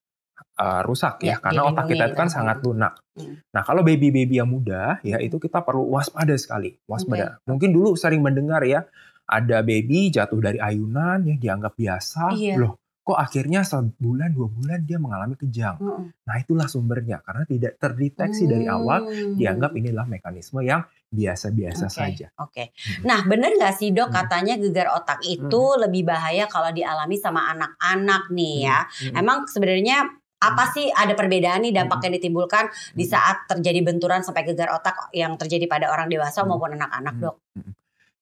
uh, 0.56 0.80
rusak 0.84 1.20
ya, 1.20 1.36
ya 1.36 1.44
karena 1.44 1.62
otak 1.68 1.84
kita 1.92 2.04
itu 2.08 2.16
kan 2.16 2.28
sangat 2.32 2.64
lunak. 2.64 2.96
Hmm. 3.16 3.40
Nah 3.52 3.62
kalau 3.64 3.84
baby-baby 3.84 4.40
yang 4.40 4.48
muda 4.48 5.00
ya 5.04 5.20
itu 5.20 5.36
kita 5.36 5.60
perlu 5.64 5.88
waspada 5.92 6.32
sekali, 6.36 6.76
waspada. 6.88 7.40
Okay. 7.40 7.48
Mungkin 7.48 7.70
dulu 7.72 7.96
sering 7.96 8.24
mendengar 8.24 8.64
ya 8.64 8.84
ada 9.26 9.62
baby 9.66 10.14
jatuh 10.14 10.38
dari 10.38 10.58
ayunan 10.62 11.22
yang 11.26 11.38
dianggap 11.38 11.74
biasa, 11.74 12.34
iya. 12.38 12.54
loh 12.56 12.78
kok 13.06 13.14
akhirnya 13.14 13.62
sebulan 13.62 14.34
dua 14.34 14.50
bulan 14.50 14.82
dia 14.82 14.98
mengalami 14.98 15.38
kejang. 15.38 15.78
Mm. 15.78 16.10
Nah 16.26 16.36
itulah 16.42 16.66
sumbernya 16.66 17.22
karena 17.22 17.46
tidak 17.46 17.78
terdeteksi 17.78 18.42
mm. 18.42 18.50
dari 18.50 18.66
awal 18.66 19.06
dianggap 19.38 19.70
ini 19.78 19.94
adalah 19.94 20.10
mekanisme 20.10 20.58
yang 20.66 20.82
biasa-biasa 21.06 21.86
okay. 21.86 21.94
saja. 21.94 22.26
Oke. 22.42 22.50
Okay. 22.50 22.66
Hmm. 22.74 23.02
Nah 23.06 23.20
benar 23.22 23.54
nggak 23.54 23.74
sih 23.78 23.94
dok 23.94 24.10
hmm. 24.10 24.16
katanya 24.18 24.54
gegar 24.58 24.90
otak 24.90 25.22
itu 25.22 25.62
hmm. 25.62 25.86
lebih 25.86 26.02
bahaya 26.02 26.50
kalau 26.50 26.74
dialami 26.74 27.14
sama 27.14 27.46
anak-anak 27.54 28.26
nih 28.34 28.66
ya. 28.66 28.78
Hmm. 28.82 29.22
Emang 29.22 29.38
sebenarnya 29.46 30.02
apa 30.36 30.64
sih 30.74 30.90
ada 30.90 31.14
perbedaan 31.14 31.62
nih 31.62 31.72
dampak 31.78 32.10
yang 32.10 32.14
ditimbulkan 32.18 32.68
di 32.90 33.06
saat 33.06 33.46
terjadi 33.46 33.86
benturan 33.86 34.26
sampai 34.26 34.42
gegar 34.50 34.74
otak 34.74 35.14
yang 35.14 35.38
terjadi 35.38 35.70
pada 35.70 35.94
orang 35.94 36.10
dewasa 36.10 36.42
maupun 36.42 36.74
anak-anak 36.74 37.14
dok? 37.22 37.38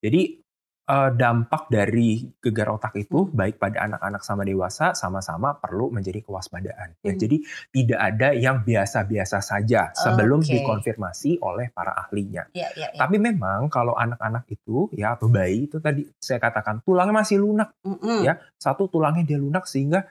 Jadi 0.04 0.43
uh, 0.88 1.10
dampak 1.12 1.72
dari 1.72 2.24
gegar 2.40 2.76
otak 2.76 2.94
itu 3.00 3.24
hmm. 3.24 3.32
baik 3.32 3.56
pada 3.56 3.88
anak-anak 3.88 4.22
sama 4.24 4.42
dewasa 4.44 4.92
sama-sama 4.92 5.56
perlu 5.56 5.88
menjadi 5.88 6.20
kewaspadaan. 6.20 7.00
Ya, 7.00 7.12
hmm. 7.16 7.20
jadi 7.20 7.36
tidak 7.72 8.00
ada 8.00 8.28
yang 8.36 8.56
biasa-biasa 8.62 9.38
saja 9.40 9.90
sebelum 9.96 10.44
okay. 10.44 10.60
dikonfirmasi 10.60 11.40
oleh 11.40 11.72
para 11.72 11.96
ahlinya. 11.96 12.48
Ya, 12.52 12.68
ya, 12.76 12.92
ya. 12.92 12.98
Tapi 13.00 13.16
memang 13.16 13.72
kalau 13.72 13.96
anak-anak 13.96 14.44
itu 14.52 14.92
ya 14.92 15.16
atau 15.16 15.28
bayi 15.32 15.66
itu 15.68 15.80
tadi 15.80 16.04
saya 16.20 16.40
katakan 16.40 16.84
tulangnya 16.84 17.24
masih 17.24 17.40
lunak, 17.40 17.72
hmm. 17.84 18.20
ya 18.24 18.36
satu 18.60 18.88
tulangnya 18.92 19.24
dia 19.24 19.38
lunak 19.40 19.64
sehingga 19.64 20.04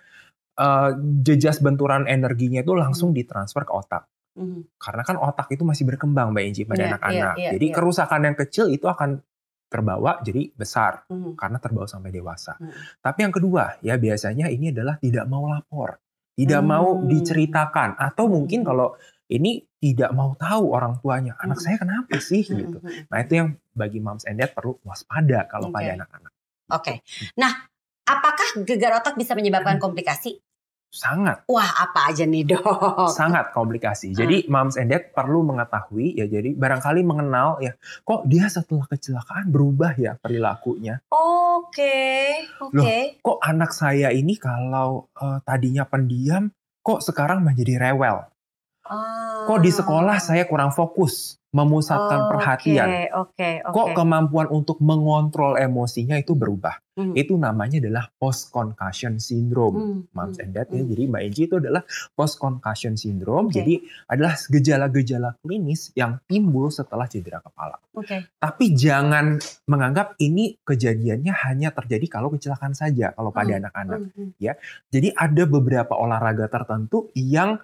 uh, 0.57 0.89
jejas 1.21 1.61
benturan 1.61 2.09
energinya 2.09 2.65
itu 2.65 2.73
langsung 2.73 3.13
hmm. 3.13 3.17
ditransfer 3.21 3.63
ke 3.65 3.73
otak. 3.73 4.03
Mm. 4.33 4.65
Karena 4.81 5.05
kan 5.05 5.21
otak 5.21 5.45
itu 5.53 5.61
masih 5.61 5.85
berkembang 5.85 6.33
Mbak 6.33 6.43
Inji 6.49 6.61
pada 6.65 6.81
iya, 6.81 6.89
anak-anak. 6.89 7.13
Yeah, 7.13 7.21
yeah, 7.21 7.37
yeah, 7.37 7.53
Jadi 7.53 7.65
yeah. 7.69 7.75
kerusakan 7.77 8.21
yang 8.25 8.33
kecil 8.33 8.65
itu 8.73 8.85
akan 8.89 9.21
terbawa 9.73 10.21
jadi 10.21 10.53
besar 10.53 11.09
hmm. 11.09 11.33
karena 11.33 11.57
terbawa 11.57 11.89
sampai 11.89 12.13
dewasa. 12.13 12.53
Hmm. 12.61 12.69
Tapi 13.01 13.19
yang 13.25 13.33
kedua 13.33 13.81
ya 13.81 13.97
biasanya 13.97 14.53
ini 14.53 14.69
adalah 14.69 15.01
tidak 15.01 15.25
mau 15.25 15.49
lapor, 15.49 15.97
tidak 16.37 16.61
hmm. 16.61 16.69
mau 16.69 17.01
diceritakan 17.01 17.97
atau 17.97 18.29
mungkin 18.29 18.61
hmm. 18.61 18.67
kalau 18.69 18.93
ini 19.33 19.65
tidak 19.81 20.13
mau 20.13 20.37
tahu 20.37 20.77
orang 20.77 21.01
tuanya 21.01 21.33
anak 21.41 21.57
hmm. 21.57 21.65
saya 21.65 21.77
kenapa 21.81 22.15
sih 22.21 22.45
hmm. 22.45 22.55
gitu. 22.61 22.77
Nah 23.09 23.17
itu 23.17 23.33
yang 23.33 23.49
bagi 23.73 23.97
moms 23.97 24.29
and 24.29 24.37
dad 24.37 24.53
perlu 24.53 24.77
waspada 24.85 25.49
kalau 25.49 25.73
okay. 25.73 25.75
pada 25.81 25.89
anak-anak. 25.97 26.31
Oke. 26.69 26.77
Okay. 26.77 26.97
Nah 27.41 27.73
Apakah 28.03 28.67
gegar 28.67 28.99
otak 28.99 29.15
bisa 29.15 29.31
menyebabkan 29.31 29.79
komplikasi? 29.79 30.43
Sangat. 30.93 31.49
Wah, 31.49 31.73
apa 31.81 32.13
aja 32.13 32.21
nih 32.21 32.53
dok? 32.53 33.09
Sangat 33.17 33.49
komplikasi. 33.49 34.13
Jadi 34.13 34.45
hmm. 34.45 34.53
moms 34.53 34.77
and 34.77 34.93
dad 34.93 35.09
perlu 35.09 35.41
mengetahui 35.41 36.13
ya. 36.21 36.29
Jadi 36.29 36.53
barangkali 36.53 37.01
mengenal 37.01 37.57
ya. 37.65 37.73
Kok 38.05 38.29
dia 38.29 38.45
setelah 38.45 38.85
kecelakaan 38.85 39.49
berubah 39.49 39.97
ya 39.97 40.13
perilakunya? 40.21 41.01
Oke, 41.09 41.81
okay, 41.81 42.25
oke. 42.61 42.77
Okay. 42.77 43.01
kok 43.25 43.41
anak 43.41 43.73
saya 43.73 44.13
ini 44.13 44.37
kalau 44.37 45.09
uh, 45.17 45.41
tadinya 45.41 45.81
pendiam, 45.89 46.53
kok 46.85 47.01
sekarang 47.01 47.41
menjadi 47.41 47.89
rewel? 47.89 48.29
Ah. 48.85 49.49
Kok 49.49 49.59
di 49.65 49.73
sekolah 49.73 50.21
saya 50.21 50.45
kurang 50.45 50.69
fokus? 50.69 51.41
Memusatkan 51.53 52.19
oh, 52.25 52.29
perhatian. 52.33 52.87
Okay, 52.89 53.07
okay, 53.13 53.55
okay. 53.61 53.71
Kok 53.77 53.87
kemampuan 53.93 54.49
untuk 54.49 54.81
mengontrol 54.81 55.53
emosinya 55.55 56.17
itu 56.17 56.33
berubah. 56.33 56.81
Hmm. 56.93 57.13
Itu 57.17 57.37
namanya 57.37 57.81
adalah 57.81 58.05
post 58.17 58.53
concussion 58.53 59.17
syndrome, 59.17 59.77
hmm. 59.77 59.99
moms 60.13 60.37
and 60.41 60.53
dad 60.53 60.69
ya. 60.69 60.81
Hmm. 60.81 60.89
Jadi 60.89 61.01
Mbak 61.09 61.21
Enji 61.25 61.41
itu 61.49 61.55
adalah 61.57 61.81
post 62.13 62.37
concussion 62.37 62.93
syndrome. 62.97 63.49
Okay. 63.49 63.61
Jadi 63.61 63.73
adalah 64.09 64.33
gejala-gejala 64.37 65.29
klinis 65.41 65.93
yang 65.93 66.21
timbul 66.25 66.69
setelah 66.69 67.09
cedera 67.09 67.41
kepala. 67.41 67.77
Okay. 67.93 68.29
Tapi 68.37 68.73
jangan 68.73 69.41
menganggap 69.69 70.17
ini 70.21 70.57
kejadiannya 70.61 71.33
hanya 71.49 71.69
terjadi 71.73 72.05
kalau 72.09 72.29
kecelakaan 72.33 72.77
saja 72.77 73.13
kalau 73.13 73.29
pada 73.29 73.57
hmm. 73.57 73.61
anak-anak 73.65 73.99
hmm. 74.09 74.13
hmm. 74.13 74.29
ya. 74.37 74.53
Jadi 74.89 75.13
ada 75.13 75.43
beberapa 75.49 75.93
olahraga 75.97 76.45
tertentu 76.45 77.09
yang 77.13 77.57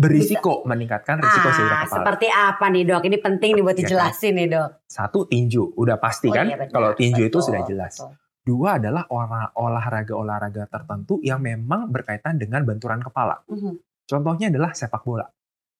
berisiko 0.00 0.64
Bisa. 0.64 0.68
meningkatkan 0.72 1.16
risiko 1.20 1.48
ah, 1.48 1.54
cedera 1.54 1.76
kepala. 1.84 1.96
Seperti 2.00 2.26
apa 2.32 2.66
nih 2.72 2.82
dok? 2.88 3.02
Ini 3.04 3.16
penting 3.20 3.50
nih 3.52 3.62
buat 3.62 3.76
iya 3.76 3.76
kan? 3.76 3.84
dijelasin 3.84 4.32
ya, 4.32 4.38
nih 4.40 4.46
dok. 4.48 4.68
Satu 4.88 5.18
tinju, 5.28 5.62
udah 5.76 5.96
pasti 6.00 6.28
oh, 6.28 6.34
kan? 6.34 6.46
Iya 6.48 6.56
Kalau 6.72 6.90
tinju 6.96 7.22
betul, 7.28 7.30
itu 7.30 7.38
sudah 7.44 7.62
jelas. 7.68 7.94
Betul. 8.00 8.12
Dua 8.40 8.80
adalah 8.80 9.04
olahraga-olahraga 9.52 10.64
tertentu 10.72 11.20
yang 11.20 11.44
memang 11.44 11.92
berkaitan 11.92 12.40
dengan 12.40 12.64
benturan 12.64 13.04
kepala. 13.04 13.44
Mm 13.44 13.58
-hmm. 13.60 13.74
Contohnya 14.08 14.48
adalah 14.48 14.72
sepak 14.72 15.04
bola. 15.04 15.28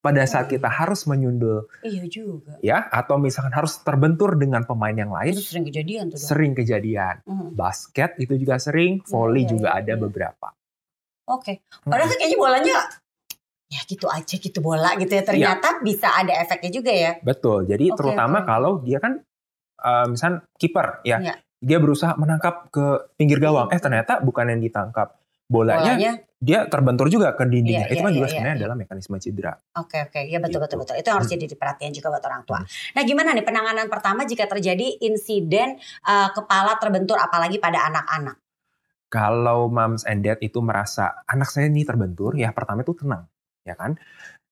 Pada 0.00 0.24
saat 0.24 0.48
oh, 0.48 0.56
kita 0.56 0.64
harus 0.64 1.04
menyundul, 1.04 1.68
iya 1.84 2.08
juga. 2.08 2.56
ya, 2.64 2.88
atau 2.88 3.20
misalkan 3.20 3.52
harus 3.52 3.84
terbentur 3.84 4.32
dengan 4.32 4.64
pemain 4.64 4.96
yang 4.96 5.12
lain, 5.12 5.36
itu 5.36 5.44
sering 5.44 5.68
kejadian 5.68 6.08
tuh. 6.08 6.16
Dok. 6.16 6.24
Sering 6.24 6.52
kejadian. 6.56 7.14
Mm 7.28 7.34
-hmm. 7.36 7.48
Basket 7.52 8.10
itu 8.16 8.32
juga 8.40 8.56
sering, 8.56 9.04
volley 9.04 9.44
iya, 9.44 9.50
juga 9.52 9.68
iya, 9.76 9.80
ada 9.84 9.92
iya. 9.96 10.00
beberapa. 10.00 10.48
Oke, 11.30 11.62
okay. 11.62 11.86
padahal 11.86 12.10
hmm. 12.10 12.18
kayaknya 12.18 12.38
bolanya 12.42 12.76
ya 13.70 13.80
gitu 13.86 14.10
aja 14.10 14.34
gitu 14.34 14.58
bola 14.58 14.98
gitu 14.98 15.14
ya 15.14 15.22
ternyata 15.22 15.78
ya. 15.78 15.82
bisa 15.86 16.10
ada 16.10 16.34
efeknya 16.42 16.70
juga 16.74 16.90
ya 16.90 17.12
betul 17.22 17.62
jadi 17.70 17.86
okay, 17.86 17.96
terutama 17.96 18.42
okay. 18.42 18.48
kalau 18.50 18.72
dia 18.82 18.98
kan 18.98 19.22
uh, 19.78 20.06
misal 20.10 20.42
kiper 20.58 21.06
ya. 21.06 21.22
ya 21.22 21.34
dia 21.60 21.78
berusaha 21.78 22.18
menangkap 22.18 22.72
ke 22.74 23.14
pinggir 23.14 23.38
gawang 23.38 23.70
eh 23.70 23.78
ternyata 23.78 24.18
bukan 24.24 24.50
yang 24.50 24.60
ditangkap 24.64 25.14
bolanya, 25.46 25.94
bolanya 25.94 26.12
dia 26.40 26.64
terbentur 26.72 27.12
juga 27.12 27.36
ke 27.36 27.44
dindingnya 27.44 27.84
iya, 27.84 27.92
itu 27.92 28.00
kan 28.00 28.10
iya, 28.10 28.16
juga 28.16 28.26
iya, 28.26 28.32
sebenarnya 28.32 28.56
iya. 28.56 28.62
adalah 28.64 28.76
mekanisme 28.80 29.16
cedera 29.20 29.52
oke 29.54 29.86
okay, 29.86 30.00
oke 30.08 30.12
okay. 30.16 30.22
ya 30.32 30.38
betul 30.40 30.56
gitu. 30.56 30.64
betul 30.64 30.78
betul 30.80 30.96
itu 30.96 31.10
harus 31.12 31.28
hmm. 31.28 31.36
jadi 31.36 31.54
perhatian 31.60 31.92
juga 31.92 32.08
buat 32.16 32.24
orang 32.24 32.42
tua 32.48 32.60
hmm. 32.64 32.68
nah 32.96 33.02
gimana 33.04 33.28
nih 33.36 33.44
penanganan 33.44 33.86
pertama 33.92 34.20
jika 34.24 34.44
terjadi 34.48 34.86
insiden 35.04 35.76
uh, 36.08 36.32
kepala 36.32 36.80
terbentur 36.80 37.20
apalagi 37.20 37.60
pada 37.60 37.86
anak-anak 37.92 38.40
kalau 39.12 39.68
moms 39.68 40.08
and 40.08 40.24
dad 40.24 40.40
itu 40.40 40.64
merasa 40.64 41.22
anak 41.28 41.52
saya 41.52 41.68
ini 41.68 41.84
terbentur 41.84 42.32
ya 42.40 42.56
pertama 42.56 42.80
itu 42.80 42.96
tenang 42.96 43.28
ya 43.70 43.78
kan? 43.78 43.94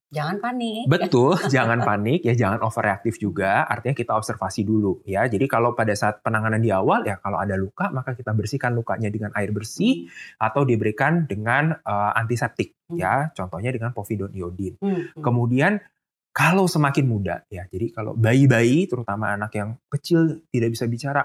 Jangan 0.09 0.41
panik. 0.41 0.89
Betul, 0.89 1.37
jangan 1.55 1.85
panik 1.85 2.25
ya, 2.25 2.33
jangan 2.33 2.65
overreaktif 2.65 3.21
juga. 3.21 3.69
Artinya 3.69 3.93
kita 3.93 4.17
observasi 4.17 4.65
dulu 4.65 5.05
ya. 5.05 5.29
Jadi 5.29 5.45
kalau 5.45 5.77
pada 5.77 5.93
saat 5.93 6.25
penanganan 6.25 6.65
di 6.65 6.73
awal 6.73 7.05
ya 7.05 7.21
kalau 7.21 7.37
ada 7.37 7.61
luka 7.61 7.93
maka 7.93 8.17
kita 8.17 8.33
bersihkan 8.33 8.73
lukanya 8.73 9.13
dengan 9.13 9.37
air 9.37 9.53
bersih 9.53 10.09
hmm. 10.09 10.41
atau 10.41 10.65
diberikan 10.65 11.29
dengan 11.29 11.77
uh, 11.77 12.17
antiseptik 12.17 12.73
hmm. 12.89 12.97
ya. 12.97 13.29
Contohnya 13.37 13.69
dengan 13.69 13.93
povidone 13.93 14.33
iodin. 14.33 14.81
Hmm. 14.81 15.13
hmm. 15.13 15.21
Kemudian 15.21 15.77
kalau 16.33 16.65
semakin 16.65 17.05
muda 17.05 17.45
ya. 17.53 17.69
Jadi 17.69 17.93
kalau 17.93 18.17
bayi-bayi 18.17 18.89
terutama 18.89 19.37
anak 19.37 19.53
yang 19.61 19.77
kecil 19.93 20.41
tidak 20.49 20.73
bisa 20.73 20.89
bicara 20.89 21.21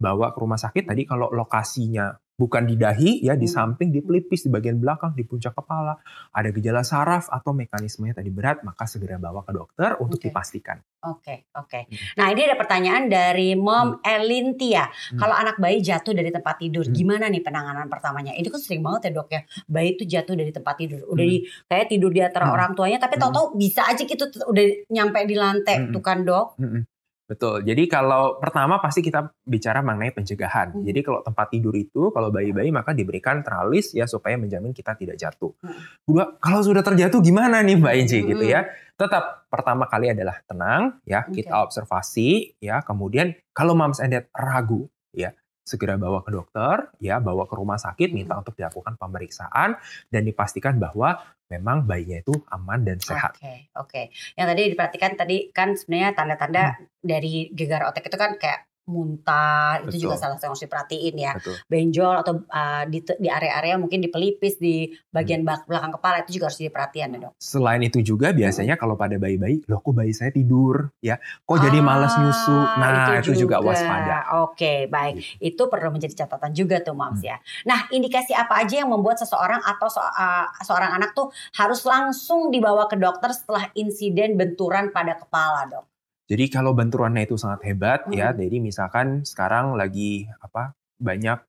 bawa 0.00 0.32
ke 0.32 0.38
rumah 0.40 0.60
sakit 0.60 0.88
tadi 0.88 1.04
kalau 1.04 1.28
lokasinya 1.32 2.08
bukan 2.40 2.64
di 2.64 2.80
dahi 2.80 3.20
ya 3.20 3.36
di 3.36 3.44
hmm. 3.44 3.52
samping 3.52 3.92
di 3.92 4.00
pelipis 4.00 4.48
di 4.48 4.50
bagian 4.50 4.80
belakang 4.80 5.12
di 5.12 5.28
puncak 5.28 5.52
kepala 5.52 6.00
ada 6.32 6.48
gejala 6.48 6.80
saraf 6.80 7.28
atau 7.28 7.52
mekanismenya 7.52 8.16
tadi 8.16 8.32
berat 8.32 8.64
maka 8.64 8.88
segera 8.88 9.20
bawa 9.20 9.44
ke 9.44 9.52
dokter 9.52 10.00
untuk 10.00 10.16
okay. 10.16 10.32
dipastikan. 10.32 10.80
Oke 11.04 11.20
okay, 11.20 11.38
oke. 11.52 11.68
Okay. 11.68 11.82
Hmm. 11.84 12.16
Nah 12.16 12.26
ini 12.32 12.40
ada 12.48 12.56
pertanyaan 12.56 13.12
dari 13.12 13.52
Mom 13.52 14.00
hmm. 14.00 14.04
Elintia. 14.04 14.88
Hmm. 14.88 15.20
Kalau 15.20 15.36
anak 15.36 15.60
bayi 15.60 15.84
jatuh 15.84 16.16
dari 16.16 16.32
tempat 16.32 16.56
tidur, 16.56 16.88
hmm. 16.88 16.96
gimana 16.96 17.28
nih 17.28 17.44
penanganan 17.44 17.86
pertamanya? 17.92 18.32
Ini 18.32 18.48
kan 18.48 18.60
sering 18.60 18.80
banget 18.80 19.08
ya 19.08 19.20
dok 19.20 19.28
ya, 19.28 19.40
bayi 19.68 19.96
itu 19.96 20.04
jatuh 20.08 20.34
dari 20.36 20.52
tempat 20.52 20.74
tidur, 20.80 21.04
udah 21.08 21.24
hmm. 21.24 21.32
di 21.32 21.38
kayak 21.68 21.86
tidur 21.92 22.10
di 22.12 22.20
antara 22.24 22.48
hmm. 22.48 22.56
orang 22.56 22.70
tuanya, 22.72 22.98
tapi 23.00 23.20
tahu-tahu 23.20 23.56
bisa 23.56 23.84
aja 23.84 24.02
gitu 24.04 24.24
udah 24.48 24.64
nyampe 24.88 25.18
di 25.28 25.36
lantai, 25.36 25.76
hmm. 25.84 25.92
tuh 25.92 26.02
kan 26.04 26.24
dok? 26.24 26.56
Hmm. 26.56 26.84
Betul. 27.30 27.62
Jadi 27.62 27.86
kalau 27.86 28.42
pertama 28.42 28.82
pasti 28.82 29.06
kita 29.06 29.30
bicara 29.46 29.86
mengenai 29.86 30.10
pencegahan. 30.10 30.74
Hmm. 30.74 30.82
Jadi 30.82 30.98
kalau 31.06 31.22
tempat 31.22 31.46
tidur 31.54 31.70
itu 31.78 32.10
kalau 32.10 32.34
bayi-bayi 32.34 32.74
maka 32.74 32.90
diberikan 32.90 33.46
teralis 33.46 33.94
ya 33.94 34.10
supaya 34.10 34.34
menjamin 34.34 34.74
kita 34.74 34.98
tidak 34.98 35.14
jatuh. 35.14 35.54
Hmm. 35.62 35.78
Kedua, 36.02 36.34
kalau 36.42 36.58
sudah 36.66 36.82
terjatuh 36.82 37.22
gimana 37.22 37.62
nih 37.62 37.78
Mbak 37.78 37.94
Inci 38.02 38.18
hmm. 38.18 38.28
gitu 38.34 38.44
ya? 38.50 38.66
Tetap 38.98 39.46
pertama 39.46 39.86
kali 39.86 40.10
adalah 40.10 40.42
tenang 40.42 40.98
ya, 41.06 41.22
okay. 41.22 41.46
kita 41.46 41.62
observasi 41.62 42.58
ya. 42.58 42.82
Kemudian 42.82 43.38
kalau 43.54 43.78
moms 43.78 44.02
and 44.02 44.10
dad 44.10 44.26
ragu 44.34 44.90
ya, 45.14 45.30
segera 45.62 45.94
bawa 45.94 46.26
ke 46.26 46.34
dokter, 46.34 46.90
ya 46.98 47.22
bawa 47.22 47.46
ke 47.46 47.54
rumah 47.54 47.78
sakit, 47.78 48.10
minta 48.10 48.34
untuk 48.34 48.58
dilakukan 48.58 48.98
pemeriksaan 48.98 49.78
dan 50.10 50.22
dipastikan 50.26 50.82
bahwa 50.82 51.22
memang 51.50 51.82
bayinya 51.84 52.22
itu 52.22 52.34
aman 52.54 52.86
dan 52.86 53.02
sehat. 53.02 53.34
Oke, 53.34 53.42
okay, 53.42 53.58
oke. 53.74 53.90
Okay. 53.90 54.04
Yang 54.38 54.46
tadi 54.54 54.62
diperhatikan 54.70 55.12
tadi 55.18 55.36
kan 55.50 55.74
sebenarnya 55.74 56.10
tanda-tanda 56.14 56.64
hmm. 56.78 56.86
dari 57.02 57.50
gegar 57.50 57.90
otak 57.90 58.06
itu 58.06 58.14
kan 58.14 58.38
kayak 58.38 58.69
muntah 58.90 59.78
Betul. 59.80 59.88
itu 59.94 59.96
juga 60.04 60.18
salah 60.18 60.36
satu 60.36 60.50
yang 60.50 60.52
harus 60.58 60.64
diperhatiin 60.66 61.14
ya 61.14 61.32
Betul. 61.38 61.54
benjol 61.70 62.14
atau 62.18 62.34
uh, 62.50 62.84
di 62.90 62.98
di 63.06 63.28
area-area 63.30 63.78
mungkin 63.78 64.02
di 64.02 64.10
pelipis 64.10 64.58
di 64.58 64.90
bagian 65.14 65.46
hmm. 65.46 65.70
belakang 65.70 65.92
kepala 65.94 66.26
itu 66.26 66.36
juga 66.36 66.50
harus 66.50 66.58
diperhatikan 66.58 67.14
ya 67.14 67.18
dok 67.30 67.32
selain 67.38 67.82
itu 67.86 67.98
juga 68.02 68.34
biasanya 68.34 68.74
hmm. 68.74 68.82
kalau 68.82 68.94
pada 68.98 69.16
bayi-bayi 69.16 69.62
loh 69.70 69.78
kok 69.78 69.94
bayi 69.94 70.10
saya 70.10 70.34
tidur 70.34 70.90
ya 70.98 71.16
kok 71.22 71.56
ah, 71.56 71.60
jadi 71.62 71.78
malas 71.78 72.18
nyusu 72.18 72.58
nah 72.82 72.90
itu, 73.22 73.30
itu 73.30 73.46
juga. 73.46 73.62
juga 73.62 73.70
waspada 73.70 74.18
oke 74.42 74.74
baik 74.90 75.14
gitu. 75.16 75.54
itu 75.54 75.62
perlu 75.70 75.88
menjadi 75.94 76.14
catatan 76.26 76.50
juga 76.50 76.76
tuh 76.82 76.98
mams 76.98 77.22
hmm. 77.22 77.30
ya 77.30 77.36
nah 77.62 77.86
indikasi 77.94 78.34
apa 78.34 78.66
aja 78.66 78.82
yang 78.82 78.90
membuat 78.90 79.22
seseorang 79.22 79.62
atau 79.62 79.86
so, 79.86 80.02
uh, 80.02 80.46
seorang 80.66 80.98
anak 80.98 81.14
tuh 81.14 81.30
harus 81.54 81.86
langsung 81.86 82.50
dibawa 82.50 82.90
ke 82.90 82.98
dokter 82.98 83.30
setelah 83.30 83.70
insiden 83.78 84.34
benturan 84.34 84.90
pada 84.90 85.14
kepala 85.14 85.70
dok 85.70 85.84
jadi 86.30 86.46
kalau 86.46 86.78
benturannya 86.78 87.26
itu 87.26 87.34
sangat 87.34 87.66
hebat 87.66 88.06
hmm. 88.06 88.14
ya, 88.14 88.30
jadi 88.30 88.62
misalkan 88.62 89.26
sekarang 89.26 89.74
lagi 89.74 90.30
apa 90.38 90.78
banyak 91.02 91.42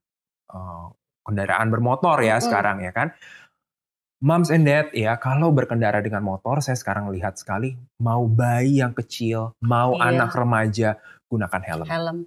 uh, 0.49 0.89
kendaraan 1.21 1.69
bermotor 1.69 2.17
ya 2.25 2.41
hmm. 2.41 2.45
sekarang 2.49 2.77
ya 2.81 2.89
kan. 2.89 3.13
Moms 4.21 4.53
and 4.53 4.69
dad 4.69 4.93
ya, 4.93 5.17
kalau 5.17 5.49
berkendara 5.49 5.97
dengan 5.97 6.21
motor, 6.21 6.61
saya 6.61 6.77
sekarang 6.77 7.09
lihat 7.09 7.41
sekali 7.41 7.73
mau 8.05 8.29
bayi 8.29 8.77
yang 8.77 8.93
kecil, 8.93 9.57
mau 9.65 9.97
iya. 9.97 10.13
anak 10.13 10.37
remaja 10.37 10.89
gunakan 11.25 11.61
helm. 11.65 11.85
Helm. 11.89 12.17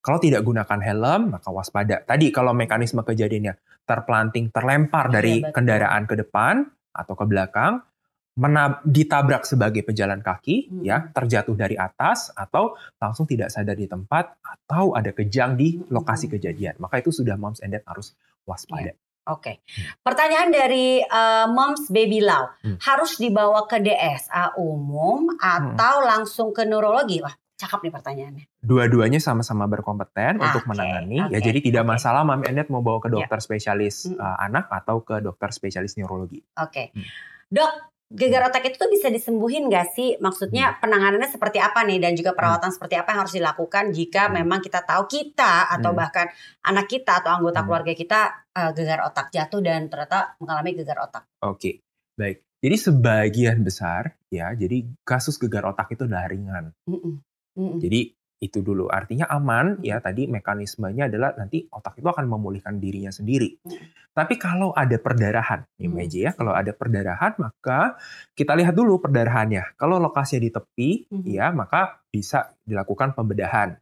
Kalau 0.00 0.16
tidak 0.16 0.48
gunakan 0.48 0.80
helm, 0.80 1.36
maka 1.36 1.52
waspada. 1.52 2.00
Tadi 2.08 2.32
kalau 2.32 2.56
mekanisme 2.56 3.04
kejadiannya 3.04 3.84
terpelanting, 3.84 4.48
terlempar 4.48 5.12
iya, 5.12 5.14
dari 5.20 5.34
betul. 5.44 5.52
kendaraan 5.52 6.02
ke 6.08 6.14
depan 6.24 6.54
atau 6.88 7.14
ke 7.20 7.24
belakang, 7.28 7.84
menab 8.32 8.80
ditabrak 8.88 9.44
sebagai 9.44 9.84
pejalan 9.84 10.24
kaki 10.24 10.72
hmm. 10.72 10.82
ya 10.88 11.12
terjatuh 11.12 11.52
dari 11.52 11.76
atas 11.76 12.32
atau 12.32 12.72
langsung 12.96 13.28
tidak 13.28 13.52
sadar 13.52 13.76
di 13.76 13.84
tempat 13.84 14.40
atau 14.40 14.96
ada 14.96 15.12
kejang 15.12 15.52
di 15.52 15.76
lokasi 15.92 16.32
kejadian 16.32 16.80
maka 16.80 17.04
itu 17.04 17.12
sudah 17.12 17.36
moms 17.36 17.60
and 17.60 17.76
dad 17.76 17.84
harus 17.84 18.16
waspada. 18.48 18.96
Yeah. 18.96 19.00
Oke, 19.22 19.38
okay. 19.38 19.54
hmm. 19.62 20.02
pertanyaan 20.02 20.50
dari 20.50 20.98
uh, 20.98 21.46
moms 21.46 21.86
baby 21.94 22.18
love 22.18 22.58
hmm. 22.66 22.82
harus 22.82 23.22
dibawa 23.22 23.70
ke 23.70 23.78
DSA 23.78 24.58
umum 24.58 25.30
atau 25.38 26.02
hmm. 26.02 26.08
langsung 26.10 26.50
ke 26.50 26.66
neurologi 26.66 27.22
wah 27.22 27.30
cakep 27.54 27.86
nih 27.86 27.92
pertanyaannya. 27.94 28.44
Dua-duanya 28.58 29.22
sama-sama 29.22 29.70
berkompeten 29.70 30.42
ah, 30.42 30.50
untuk 30.50 30.66
menangani 30.66 31.22
okay, 31.22 31.38
ya 31.38 31.38
jadi 31.38 31.58
tidak 31.62 31.84
okay. 31.86 31.92
masalah 31.94 32.26
mom 32.26 32.42
and 32.42 32.58
dad 32.58 32.66
mau 32.66 32.82
bawa 32.82 32.98
ke 32.98 33.14
ya. 33.14 33.22
dokter 33.22 33.38
yeah. 33.38 33.46
spesialis 33.46 33.96
hmm. 34.10 34.18
uh, 34.18 34.36
anak 34.42 34.66
atau 34.72 35.06
ke 35.06 35.22
dokter 35.22 35.54
spesialis 35.54 35.94
neurologi. 35.94 36.42
Oke, 36.58 36.66
okay. 36.66 36.86
hmm. 36.90 37.06
dok 37.46 37.91
gegar 38.12 38.44
otak 38.52 38.68
itu 38.68 38.76
tuh 38.76 38.92
bisa 38.92 39.08
disembuhin 39.08 39.72
gak 39.72 39.96
sih? 39.96 40.20
Maksudnya 40.20 40.76
hmm. 40.76 40.78
penanganannya 40.84 41.30
seperti 41.32 41.58
apa 41.58 41.82
nih 41.88 41.98
dan 41.98 42.12
juga 42.12 42.36
perawatan 42.36 42.68
hmm. 42.68 42.76
seperti 42.76 42.94
apa 43.00 43.08
yang 43.12 43.20
harus 43.24 43.34
dilakukan 43.34 43.84
jika 43.90 44.22
hmm. 44.28 44.32
memang 44.44 44.60
kita 44.60 44.84
tahu 44.84 45.08
kita 45.08 45.72
atau 45.72 45.90
hmm. 45.90 45.98
bahkan 45.98 46.26
anak 46.68 46.86
kita 46.86 47.24
atau 47.24 47.30
anggota 47.40 47.64
hmm. 47.64 47.66
keluarga 47.66 47.92
kita 47.96 48.20
uh, 48.52 48.70
gegar 48.76 49.00
otak 49.08 49.32
jatuh 49.32 49.60
dan 49.64 49.88
ternyata 49.88 50.36
mengalami 50.38 50.70
gegar 50.76 50.98
otak. 51.00 51.24
Oke, 51.40 51.56
okay. 51.56 51.74
baik. 52.14 52.38
Jadi 52.62 52.76
sebagian 52.78 53.58
besar 53.66 54.14
ya, 54.30 54.54
jadi 54.54 54.86
kasus 55.02 55.34
gegar 55.34 55.66
otak 55.66 55.90
itu 55.98 56.06
adalah 56.06 56.30
ringan. 56.30 56.70
Mm 56.86 56.94
-mm. 56.94 57.14
Mm 57.58 57.58
-mm. 57.58 57.78
Jadi 57.82 58.00
Itu 58.42 58.58
dulu 58.66 58.90
artinya 58.90 59.30
aman 59.30 59.78
ya 59.86 60.02
tadi 60.02 60.26
mekanismenya 60.26 61.06
adalah 61.06 61.38
nanti 61.38 61.62
otak 61.70 62.02
itu 62.02 62.10
akan 62.10 62.26
memulihkan 62.26 62.82
dirinya 62.82 63.14
sendiri. 63.14 63.62
Hmm. 63.62 63.78
Tapi 64.10 64.34
kalau 64.34 64.74
ada 64.74 64.98
perdarahan, 64.98 65.62
nih 65.78 65.86
hmm. 65.86 65.94
Meji 65.94 66.18
ya, 66.26 66.34
kalau 66.34 66.50
ada 66.50 66.74
perdarahan 66.74 67.38
maka 67.38 67.94
kita 68.34 68.58
lihat 68.58 68.74
dulu 68.74 68.98
perdarahannya. 68.98 69.78
Kalau 69.78 70.02
lokasinya 70.02 70.42
di 70.42 70.50
tepi 70.50 70.90
hmm. 71.06 71.22
ya 71.30 71.54
maka 71.54 72.02
bisa 72.10 72.50
dilakukan 72.66 73.14
pembedahan 73.14 73.78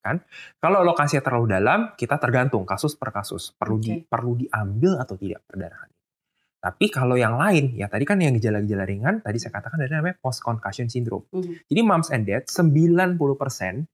kan? 0.00 0.16
Kalau 0.56 0.80
lokasinya 0.80 1.20
terlalu 1.20 1.46
dalam, 1.60 1.80
kita 1.92 2.16
tergantung 2.16 2.64
kasus 2.64 2.96
per 2.96 3.12
kasus 3.12 3.52
perlu 3.52 3.76
okay. 3.76 3.84
di, 3.84 3.92
perlu 4.08 4.32
diambil 4.40 4.96
atau 4.96 5.14
tidak 5.20 5.44
perdarahan. 5.44 5.90
Tapi 6.60 6.92
kalau 6.92 7.16
yang 7.16 7.40
lain, 7.40 7.72
ya 7.72 7.88
tadi 7.88 8.04
kan 8.04 8.20
yang 8.20 8.36
gejala-gejala 8.36 8.84
ringan, 8.84 9.24
tadi 9.24 9.40
saya 9.40 9.56
katakan 9.56 9.80
ada 9.80 9.96
namanya 10.04 10.20
post 10.20 10.44
concussion 10.44 10.92
syndrome. 10.92 11.24
Mm 11.32 11.40
-hmm. 11.40 11.54
Jadi 11.72 11.80
moms 11.80 12.08
and 12.12 12.28
dad 12.28 12.44
90% 12.44 13.88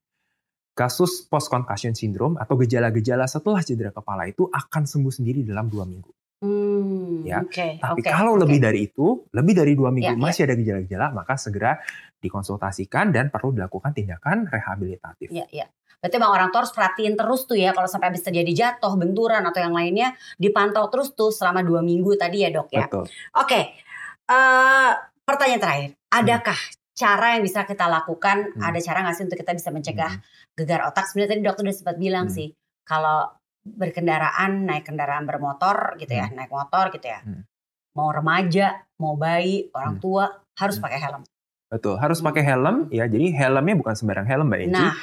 kasus 0.76 1.24
post 1.24 1.48
concussion 1.48 1.96
syndrome 1.96 2.36
atau 2.36 2.58
gejala-gejala 2.60 3.24
setelah 3.24 3.64
cedera 3.64 3.94
kepala 3.94 4.28
itu 4.28 4.44
akan 4.50 4.84
sembuh 4.84 5.14
sendiri 5.14 5.40
dalam 5.46 5.72
dua 5.72 5.88
minggu. 5.88 6.12
Hmm, 6.36 7.24
ya, 7.24 7.40
okay, 7.40 7.80
tapi 7.80 8.04
okay, 8.04 8.12
kalau 8.12 8.36
okay. 8.36 8.44
lebih 8.44 8.58
dari 8.60 8.80
itu, 8.84 9.24
lebih 9.32 9.56
dari 9.56 9.72
dua 9.72 9.88
minggu 9.88 10.20
yeah, 10.20 10.20
masih 10.20 10.44
yeah. 10.44 10.48
ada 10.52 10.54
gejala-gejala, 10.60 11.06
maka 11.16 11.40
segera 11.40 11.80
dikonsultasikan 12.20 13.08
dan 13.08 13.32
perlu 13.32 13.56
dilakukan 13.56 13.96
tindakan 13.96 14.44
rehabilitatif. 14.44 15.32
Yeah, 15.32 15.48
yeah. 15.48 15.72
Berarti 16.00 16.16
bang 16.20 16.32
orang 16.32 16.48
tua 16.52 16.60
harus 16.62 16.74
perhatiin 16.76 17.14
terus 17.16 17.48
tuh 17.48 17.58
ya 17.58 17.72
kalau 17.72 17.88
sampai 17.88 18.12
habis 18.12 18.22
terjadi 18.22 18.52
jatuh, 18.52 18.92
benturan 18.94 19.42
atau 19.42 19.60
yang 19.64 19.74
lainnya 19.74 20.12
dipantau 20.36 20.86
terus 20.92 21.16
tuh 21.16 21.32
selama 21.32 21.64
dua 21.64 21.80
minggu 21.80 22.14
tadi 22.14 22.44
ya 22.44 22.50
dok 22.52 22.68
ya. 22.70 22.86
Oke, 22.86 23.08
okay. 23.32 23.62
uh, 24.28 24.36
eh, 24.36 24.90
pertanyaan 25.24 25.62
terakhir, 25.62 25.90
adakah 26.12 26.58
hmm. 26.60 26.76
cara 26.94 27.26
yang 27.34 27.42
bisa 27.42 27.64
kita 27.64 27.86
lakukan? 27.88 28.54
Hmm. 28.54 28.62
Ada 28.70 28.78
cara 28.84 28.98
nggak 29.02 29.14
sih 29.16 29.24
untuk 29.24 29.38
kita 29.40 29.52
bisa 29.56 29.68
mencegah 29.72 30.12
hmm. 30.14 30.54
gegar 30.54 30.80
otak? 30.86 31.08
Sebenarnya 31.08 31.30
tadi 31.32 31.42
dokter 31.42 31.62
udah 31.66 31.76
sempat 31.76 31.96
bilang 31.96 32.26
hmm. 32.28 32.34
sih 32.36 32.48
kalau 32.86 33.32
berkendaraan 33.66 34.62
naik 34.62 34.86
kendaraan 34.86 35.26
bermotor 35.26 35.98
gitu 35.98 36.14
ya, 36.14 36.30
hmm. 36.30 36.36
naik 36.38 36.52
motor 36.54 36.94
gitu 36.94 37.08
ya. 37.10 37.18
Hmm. 37.24 37.42
Mau 37.96 38.12
remaja, 38.12 38.84
mau 39.00 39.16
bayi, 39.16 39.72
orang 39.72 39.98
hmm. 39.98 40.02
tua 40.04 40.28
harus 40.60 40.76
hmm. 40.78 40.84
pakai 40.86 40.98
helm. 41.02 41.22
Betul, 41.66 41.98
harus 41.98 42.22
hmm. 42.22 42.26
pakai 42.30 42.42
helm 42.46 42.76
ya. 42.94 43.10
Jadi 43.10 43.34
helmnya 43.34 43.74
bukan 43.74 43.94
sembarang 43.98 44.26
helm 44.28 44.46
Mbak 44.46 44.60
Enji. 44.70 44.76
Nah, 44.78 44.94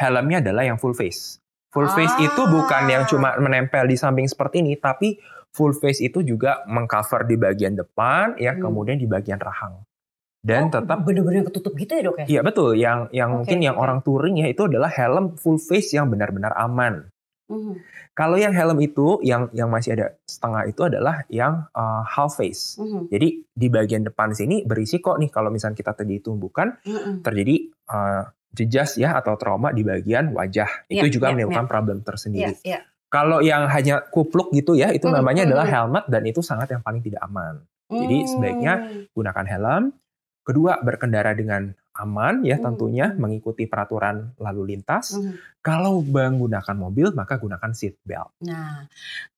helmnya 0.00 0.40
adalah 0.40 0.64
yang 0.64 0.80
full 0.80 0.96
face. 0.96 1.36
Full 1.70 1.86
ah. 1.86 1.92
face 1.92 2.16
itu 2.24 2.42
bukan 2.48 2.88
yang 2.88 3.04
cuma 3.04 3.36
menempel 3.36 3.84
di 3.84 4.00
samping 4.00 4.24
seperti 4.24 4.64
ini, 4.64 4.80
tapi 4.80 5.20
full 5.52 5.76
face 5.76 6.00
itu 6.00 6.24
juga 6.24 6.64
mengcover 6.64 7.28
di 7.28 7.36
bagian 7.36 7.76
depan, 7.76 8.40
ya 8.40 8.56
hmm. 8.56 8.64
kemudian 8.64 8.96
di 8.96 9.04
bagian 9.06 9.38
rahang. 9.38 9.84
Dan 10.40 10.72
oh, 10.72 10.80
tetap 10.80 11.04
benar-benar 11.04 11.44
ketutup 11.52 11.76
gitu 11.76 11.92
ya 11.92 12.02
dok 12.02 12.16
ya? 12.24 12.26
Iya 12.26 12.40
betul. 12.40 12.70
Yang 12.80 13.12
yang 13.12 13.28
okay, 13.28 13.36
mungkin 13.36 13.58
yang 13.60 13.76
orang 13.76 14.00
touring 14.00 14.40
ya 14.40 14.48
itu 14.48 14.64
adalah 14.64 14.88
helm 14.88 15.36
full 15.36 15.60
face 15.60 15.92
yang 15.92 16.08
benar-benar 16.08 16.56
aman. 16.56 17.12
Mm. 17.52 17.76
Kalau 18.16 18.40
yang 18.40 18.56
helm 18.56 18.80
itu 18.80 19.20
yang 19.20 19.52
yang 19.52 19.68
masih 19.68 20.00
ada 20.00 20.16
setengah 20.24 20.64
itu 20.64 20.80
adalah 20.80 21.28
yang 21.28 21.68
uh, 21.76 22.00
half 22.08 22.40
face. 22.40 22.80
Mm. 22.80 23.12
Jadi 23.12 23.28
di 23.52 23.68
bagian 23.68 24.02
depan 24.08 24.32
sini 24.32 24.64
berisiko 24.64 25.20
nih 25.20 25.28
kalau 25.28 25.52
misalnya 25.52 25.76
kita 25.76 25.92
tadi 25.92 26.24
tumbuhkan 26.24 26.80
mm 26.88 27.20
terjadi 27.20 27.68
uh, 27.92 28.24
jejas 28.50 28.98
ya 28.98 29.14
atau 29.14 29.38
trauma 29.38 29.70
di 29.70 29.86
bagian 29.86 30.34
wajah. 30.34 30.90
Itu 30.90 31.06
yeah, 31.06 31.12
juga 31.12 31.26
yeah, 31.30 31.34
menimbulkan 31.38 31.66
yeah. 31.66 31.72
problem 31.72 31.98
tersendiri. 32.02 32.54
Yeah, 32.62 32.78
yeah. 32.78 32.82
Kalau 33.10 33.42
yang 33.42 33.66
hanya 33.66 34.06
kupluk 34.06 34.54
gitu 34.54 34.78
ya, 34.78 34.94
itu 34.94 35.10
mm, 35.10 35.14
namanya 35.18 35.42
mm, 35.42 35.48
adalah 35.50 35.66
helmet 35.66 36.04
dan 36.06 36.22
itu 36.30 36.46
sangat 36.46 36.70
yang 36.70 36.82
paling 36.82 37.02
tidak 37.02 37.18
aman. 37.26 37.58
Mm. 37.90 38.00
Jadi 38.06 38.16
sebaiknya 38.30 38.74
gunakan 39.10 39.46
helm. 39.50 39.84
Kedua, 40.46 40.78
berkendara 40.78 41.34
dengan 41.34 41.74
aman 41.98 42.46
ya 42.46 42.62
mm. 42.62 42.62
tentunya 42.62 43.10
mengikuti 43.18 43.66
peraturan 43.66 44.30
lalu 44.38 44.74
lintas. 44.74 45.18
Mm. 45.18 45.34
Kalau 45.58 46.06
menggunakan 46.06 46.76
mobil 46.78 47.10
maka 47.10 47.42
gunakan 47.42 47.74
seat 47.74 47.98
belt. 48.06 48.30
Nah, 48.46 48.86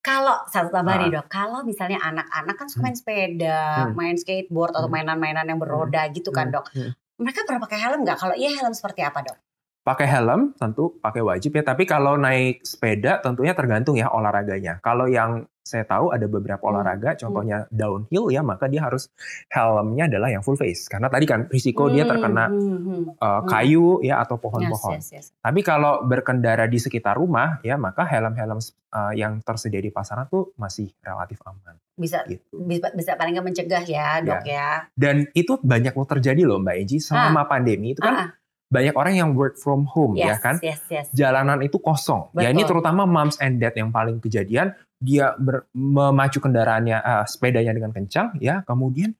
kalau 0.04 0.44
satu 0.52 0.68
tambah 0.68 0.92
nih 0.92 1.08
dok, 1.08 1.32
kalau 1.32 1.64
misalnya 1.64 1.96
anak-anak 2.04 2.54
kan 2.60 2.68
suka 2.68 2.84
main 2.84 2.94
sepeda, 2.94 3.88
hmm. 3.88 3.96
main 3.96 4.14
skateboard 4.14 4.76
atau 4.76 4.86
mainan-mainan 4.86 5.48
yang 5.48 5.58
beroda 5.58 6.06
hmm. 6.06 6.12
gitu 6.14 6.30
kan 6.30 6.52
dok. 6.54 6.68
Hmm 6.76 6.92
mereka 7.22 7.46
pernah 7.46 7.62
pakai 7.62 7.78
helm 7.78 8.00
nggak? 8.02 8.18
Kalau 8.18 8.34
iya 8.34 8.50
helm 8.58 8.74
seperti 8.74 9.00
apa 9.06 9.22
dok? 9.22 9.38
Pakai 9.82 10.06
helm 10.06 10.54
tentu 10.54 10.98
pakai 11.02 11.22
wajib 11.26 11.58
ya, 11.58 11.62
tapi 11.66 11.86
kalau 11.86 12.14
naik 12.14 12.62
sepeda 12.62 13.18
tentunya 13.18 13.54
tergantung 13.54 13.98
ya 13.98 14.10
olahraganya. 14.10 14.78
Kalau 14.78 15.10
yang 15.10 15.46
saya 15.62 15.86
tahu 15.86 16.10
ada 16.10 16.26
beberapa 16.26 16.60
hmm. 16.60 16.70
olahraga, 16.74 17.10
hmm. 17.14 17.18
contohnya 17.22 17.58
downhill 17.70 18.28
ya, 18.34 18.42
maka 18.42 18.66
dia 18.66 18.82
harus 18.82 19.08
helmnya 19.48 20.10
adalah 20.10 20.28
yang 20.28 20.42
full 20.42 20.58
face. 20.58 20.90
Karena 20.90 21.06
tadi 21.06 21.24
kan 21.24 21.46
risiko 21.46 21.86
hmm. 21.86 21.94
dia 21.94 22.04
terkena 22.04 22.44
hmm. 22.50 23.14
Uh, 23.22 23.42
kayu 23.46 24.02
ya 24.02 24.18
atau 24.20 24.36
pohon-pohon. 24.42 24.98
Yes, 24.98 25.14
yes, 25.14 25.30
yes. 25.30 25.38
Tapi 25.38 25.62
kalau 25.62 26.02
berkendara 26.02 26.66
di 26.66 26.82
sekitar 26.82 27.14
rumah 27.14 27.62
ya, 27.62 27.78
maka 27.78 28.02
helm-helm 28.02 28.58
uh, 28.58 29.12
yang 29.14 29.38
tersedia 29.46 29.78
di 29.78 29.94
pasaran 29.94 30.26
tuh 30.26 30.50
masih 30.58 30.90
relatif 30.98 31.38
aman. 31.46 31.78
Bisa 31.94 32.26
gitu. 32.26 32.42
bisa, 32.66 32.90
bisa 32.96 33.14
paling 33.14 33.38
nggak 33.38 33.46
mencegah 33.46 33.84
ya 33.86 34.18
dok 34.24 34.42
ya. 34.42 34.52
ya. 34.52 34.68
Dan 34.98 35.30
itu 35.36 35.60
banyak 35.62 35.94
lo 35.94 36.04
terjadi 36.08 36.42
loh 36.42 36.58
Mbak 36.58 36.76
Eji 36.82 36.98
selama 36.98 37.44
ah. 37.44 37.46
pandemi 37.46 37.94
itu 37.94 38.02
kan. 38.02 38.14
Ah 38.16 38.28
banyak 38.72 38.94
orang 38.96 39.14
yang 39.20 39.30
work 39.36 39.60
from 39.60 39.84
home 39.84 40.16
ya 40.16 40.24
yes, 40.24 40.30
ya 40.32 40.36
kan. 40.40 40.56
Yes, 40.64 40.80
yes. 40.88 41.06
Jalanan 41.12 41.60
itu 41.60 41.76
kosong. 41.76 42.32
Betul. 42.32 42.40
Ya 42.40 42.48
ini 42.56 42.64
terutama 42.64 43.04
moms 43.04 43.36
and 43.36 43.60
dad 43.60 43.76
yang 43.76 43.92
paling 43.92 44.16
kejadian 44.16 44.72
dia 45.02 45.34
ber, 45.34 45.66
memacu 45.74 46.38
kendaraannya 46.38 47.02
uh, 47.02 47.24
sepedanya 47.26 47.74
dengan 47.74 47.90
kencang 47.90 48.38
ya 48.38 48.62
kemudian 48.62 49.18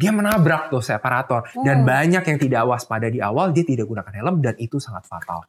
dia 0.00 0.10
menabrak 0.16 0.72
tuh 0.72 0.80
separator 0.80 1.44
hmm. 1.44 1.60
dan 1.60 1.84
banyak 1.84 2.24
yang 2.24 2.38
tidak 2.40 2.62
waspada 2.64 3.12
di 3.12 3.20
awal 3.20 3.52
dia 3.52 3.68
tidak 3.68 3.84
gunakan 3.84 4.12
helm 4.16 4.40
dan 4.40 4.56
itu 4.56 4.80
sangat 4.80 5.04
fatal. 5.04 5.44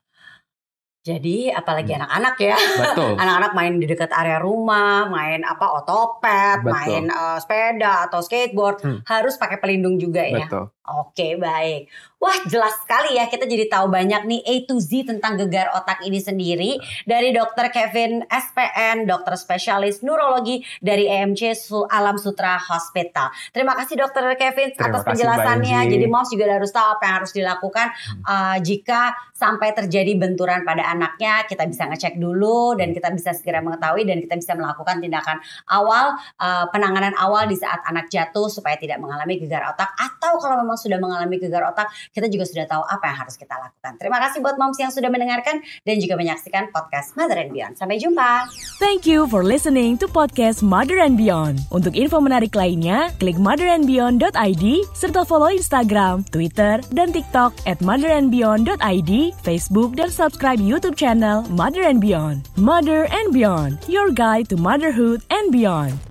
Jadi 1.02 1.50
apalagi 1.50 1.96
hmm. 1.96 2.00
anak-anak 2.04 2.36
hmm. 2.38 2.46
ya, 2.46 2.58
anak-anak 3.24 3.52
main 3.58 3.74
di 3.80 3.86
dekat 3.88 4.12
area 4.13 4.38
rumah, 4.38 5.10
main 5.10 5.41
apa 5.41 5.65
otopet, 5.82 6.62
Betul. 6.62 6.74
main 6.76 7.04
uh, 7.10 7.39
sepeda 7.39 8.06
atau 8.12 8.20
skateboard 8.22 8.78
hmm. 8.84 9.00
harus 9.08 9.39
pakai 9.39 9.58
pelindung 9.58 9.96
juga 9.96 10.22
ya. 10.22 10.46
Betul. 10.46 10.70
Oke 10.82 11.38
baik. 11.38 11.94
Wah 12.17 12.41
jelas 12.50 12.74
sekali 12.82 13.17
ya 13.17 13.30
kita 13.30 13.46
jadi 13.46 13.70
tahu 13.70 13.89
banyak 13.89 14.26
nih 14.26 14.41
A 14.46 14.56
to 14.65 14.82
Z 14.82 15.10
tentang 15.10 15.38
gegar 15.38 15.70
otak 15.78 16.02
ini 16.02 16.17
sendiri 16.17 16.78
dari 17.06 17.34
dokter 17.34 17.70
Kevin 17.70 18.26
SPN, 18.26 19.06
dokter 19.06 19.38
spesialis 19.38 20.02
neurologi 20.02 20.62
dari 20.82 21.06
EMC 21.06 21.54
Alam 21.86 22.17
Sutra 22.17 22.58
Hospital. 22.58 23.30
Terima 23.54 23.78
kasih 23.78 23.94
dokter 24.06 24.26
Kevin 24.38 24.74
Terima 24.74 24.89
atas 24.89 25.02
penjelasannya. 25.06 25.80
Jadi 25.86 26.06
Moms 26.10 26.34
juga 26.34 26.50
harus 26.50 26.74
tahu 26.74 26.88
apa 26.98 27.04
yang 27.06 27.15
harus 27.22 27.34
dilakukan 27.34 27.88
hmm. 27.89 28.22
uh, 28.26 28.58
jika 28.62 29.17
sampai 29.34 29.74
terjadi 29.74 30.17
benturan 30.17 30.62
pada 30.62 30.94
anaknya. 30.94 31.46
Kita 31.46 31.65
bisa 31.65 31.89
ngecek 31.89 32.17
dulu 32.22 32.74
dan 32.74 32.94
kita 32.94 33.13
bisa 33.13 33.34
segera 33.38 33.65
mengetahui 33.65 34.06
dan 34.06 34.22
kita 34.22 34.34
bisa 34.38 34.54
melakukan 34.58 34.98
tindakan 34.98 35.41
awal 35.70 36.17
uh, 36.41 36.65
penanganan 36.74 37.17
awal 37.17 37.46
di 37.46 37.58
saat 37.58 37.86
anak 37.86 38.10
jatuh 38.13 38.46
supaya 38.50 38.78
tidak 38.82 38.98
mengalami 38.98 39.41
gegar 39.41 39.65
otak 39.74 39.94
atau 39.98 40.41
kalau 40.41 40.62
memang 40.62 40.70
sudah 40.77 40.99
mengalami 41.01 41.39
gegar 41.41 41.65
otak, 41.67 41.89
kita 42.12 42.27
juga 42.27 42.45
sudah 42.47 42.65
tahu 42.67 42.84
apa 42.86 43.03
yang 43.10 43.17
harus 43.23 43.36
kita 43.39 43.55
lakukan. 43.55 43.97
Terima 43.97 44.17
kasih 44.21 44.39
buat 44.43 44.55
moms 44.60 44.77
yang 44.77 44.91
sudah 44.91 45.10
mendengarkan 45.10 45.63
dan 45.88 45.95
juga 45.97 46.15
menyaksikan 46.19 46.69
podcast 46.69 47.15
Mother 47.15 47.39
and 47.39 47.51
Beyond. 47.55 47.73
Sampai 47.79 47.97
jumpa. 47.97 48.47
Thank 48.77 49.07
you 49.07 49.25
for 49.27 49.41
listening 49.41 49.97
to 50.01 50.05
podcast 50.12 50.62
Mother 50.62 51.01
and 51.01 51.15
Beyond. 51.15 51.63
Untuk 51.73 51.95
info 51.95 52.19
menarik 52.21 52.53
lainnya, 52.53 53.13
klik 53.17 53.39
motherandbeyond.id 53.39 54.65
serta 54.93 55.23
follow 55.25 55.49
Instagram, 55.49 56.27
Twitter, 56.29 56.84
dan 56.93 57.10
TikTok 57.10 57.55
at 57.65 57.79
motherandbeyond.id, 57.81 59.12
Facebook, 59.41 59.97
dan 59.97 60.10
subscribe 60.12 60.62
YouTube 60.62 60.99
channel 60.99 61.43
Mother 61.53 61.88
and 61.88 62.03
Beyond. 62.03 62.47
Mother 62.60 63.07
and 63.10 63.31
Beyond, 63.31 63.81
your 63.88 64.12
guide 64.12 64.51
to 64.51 64.57
motherhood 64.60 65.23
and 65.31 65.51
beyond. 65.51 66.11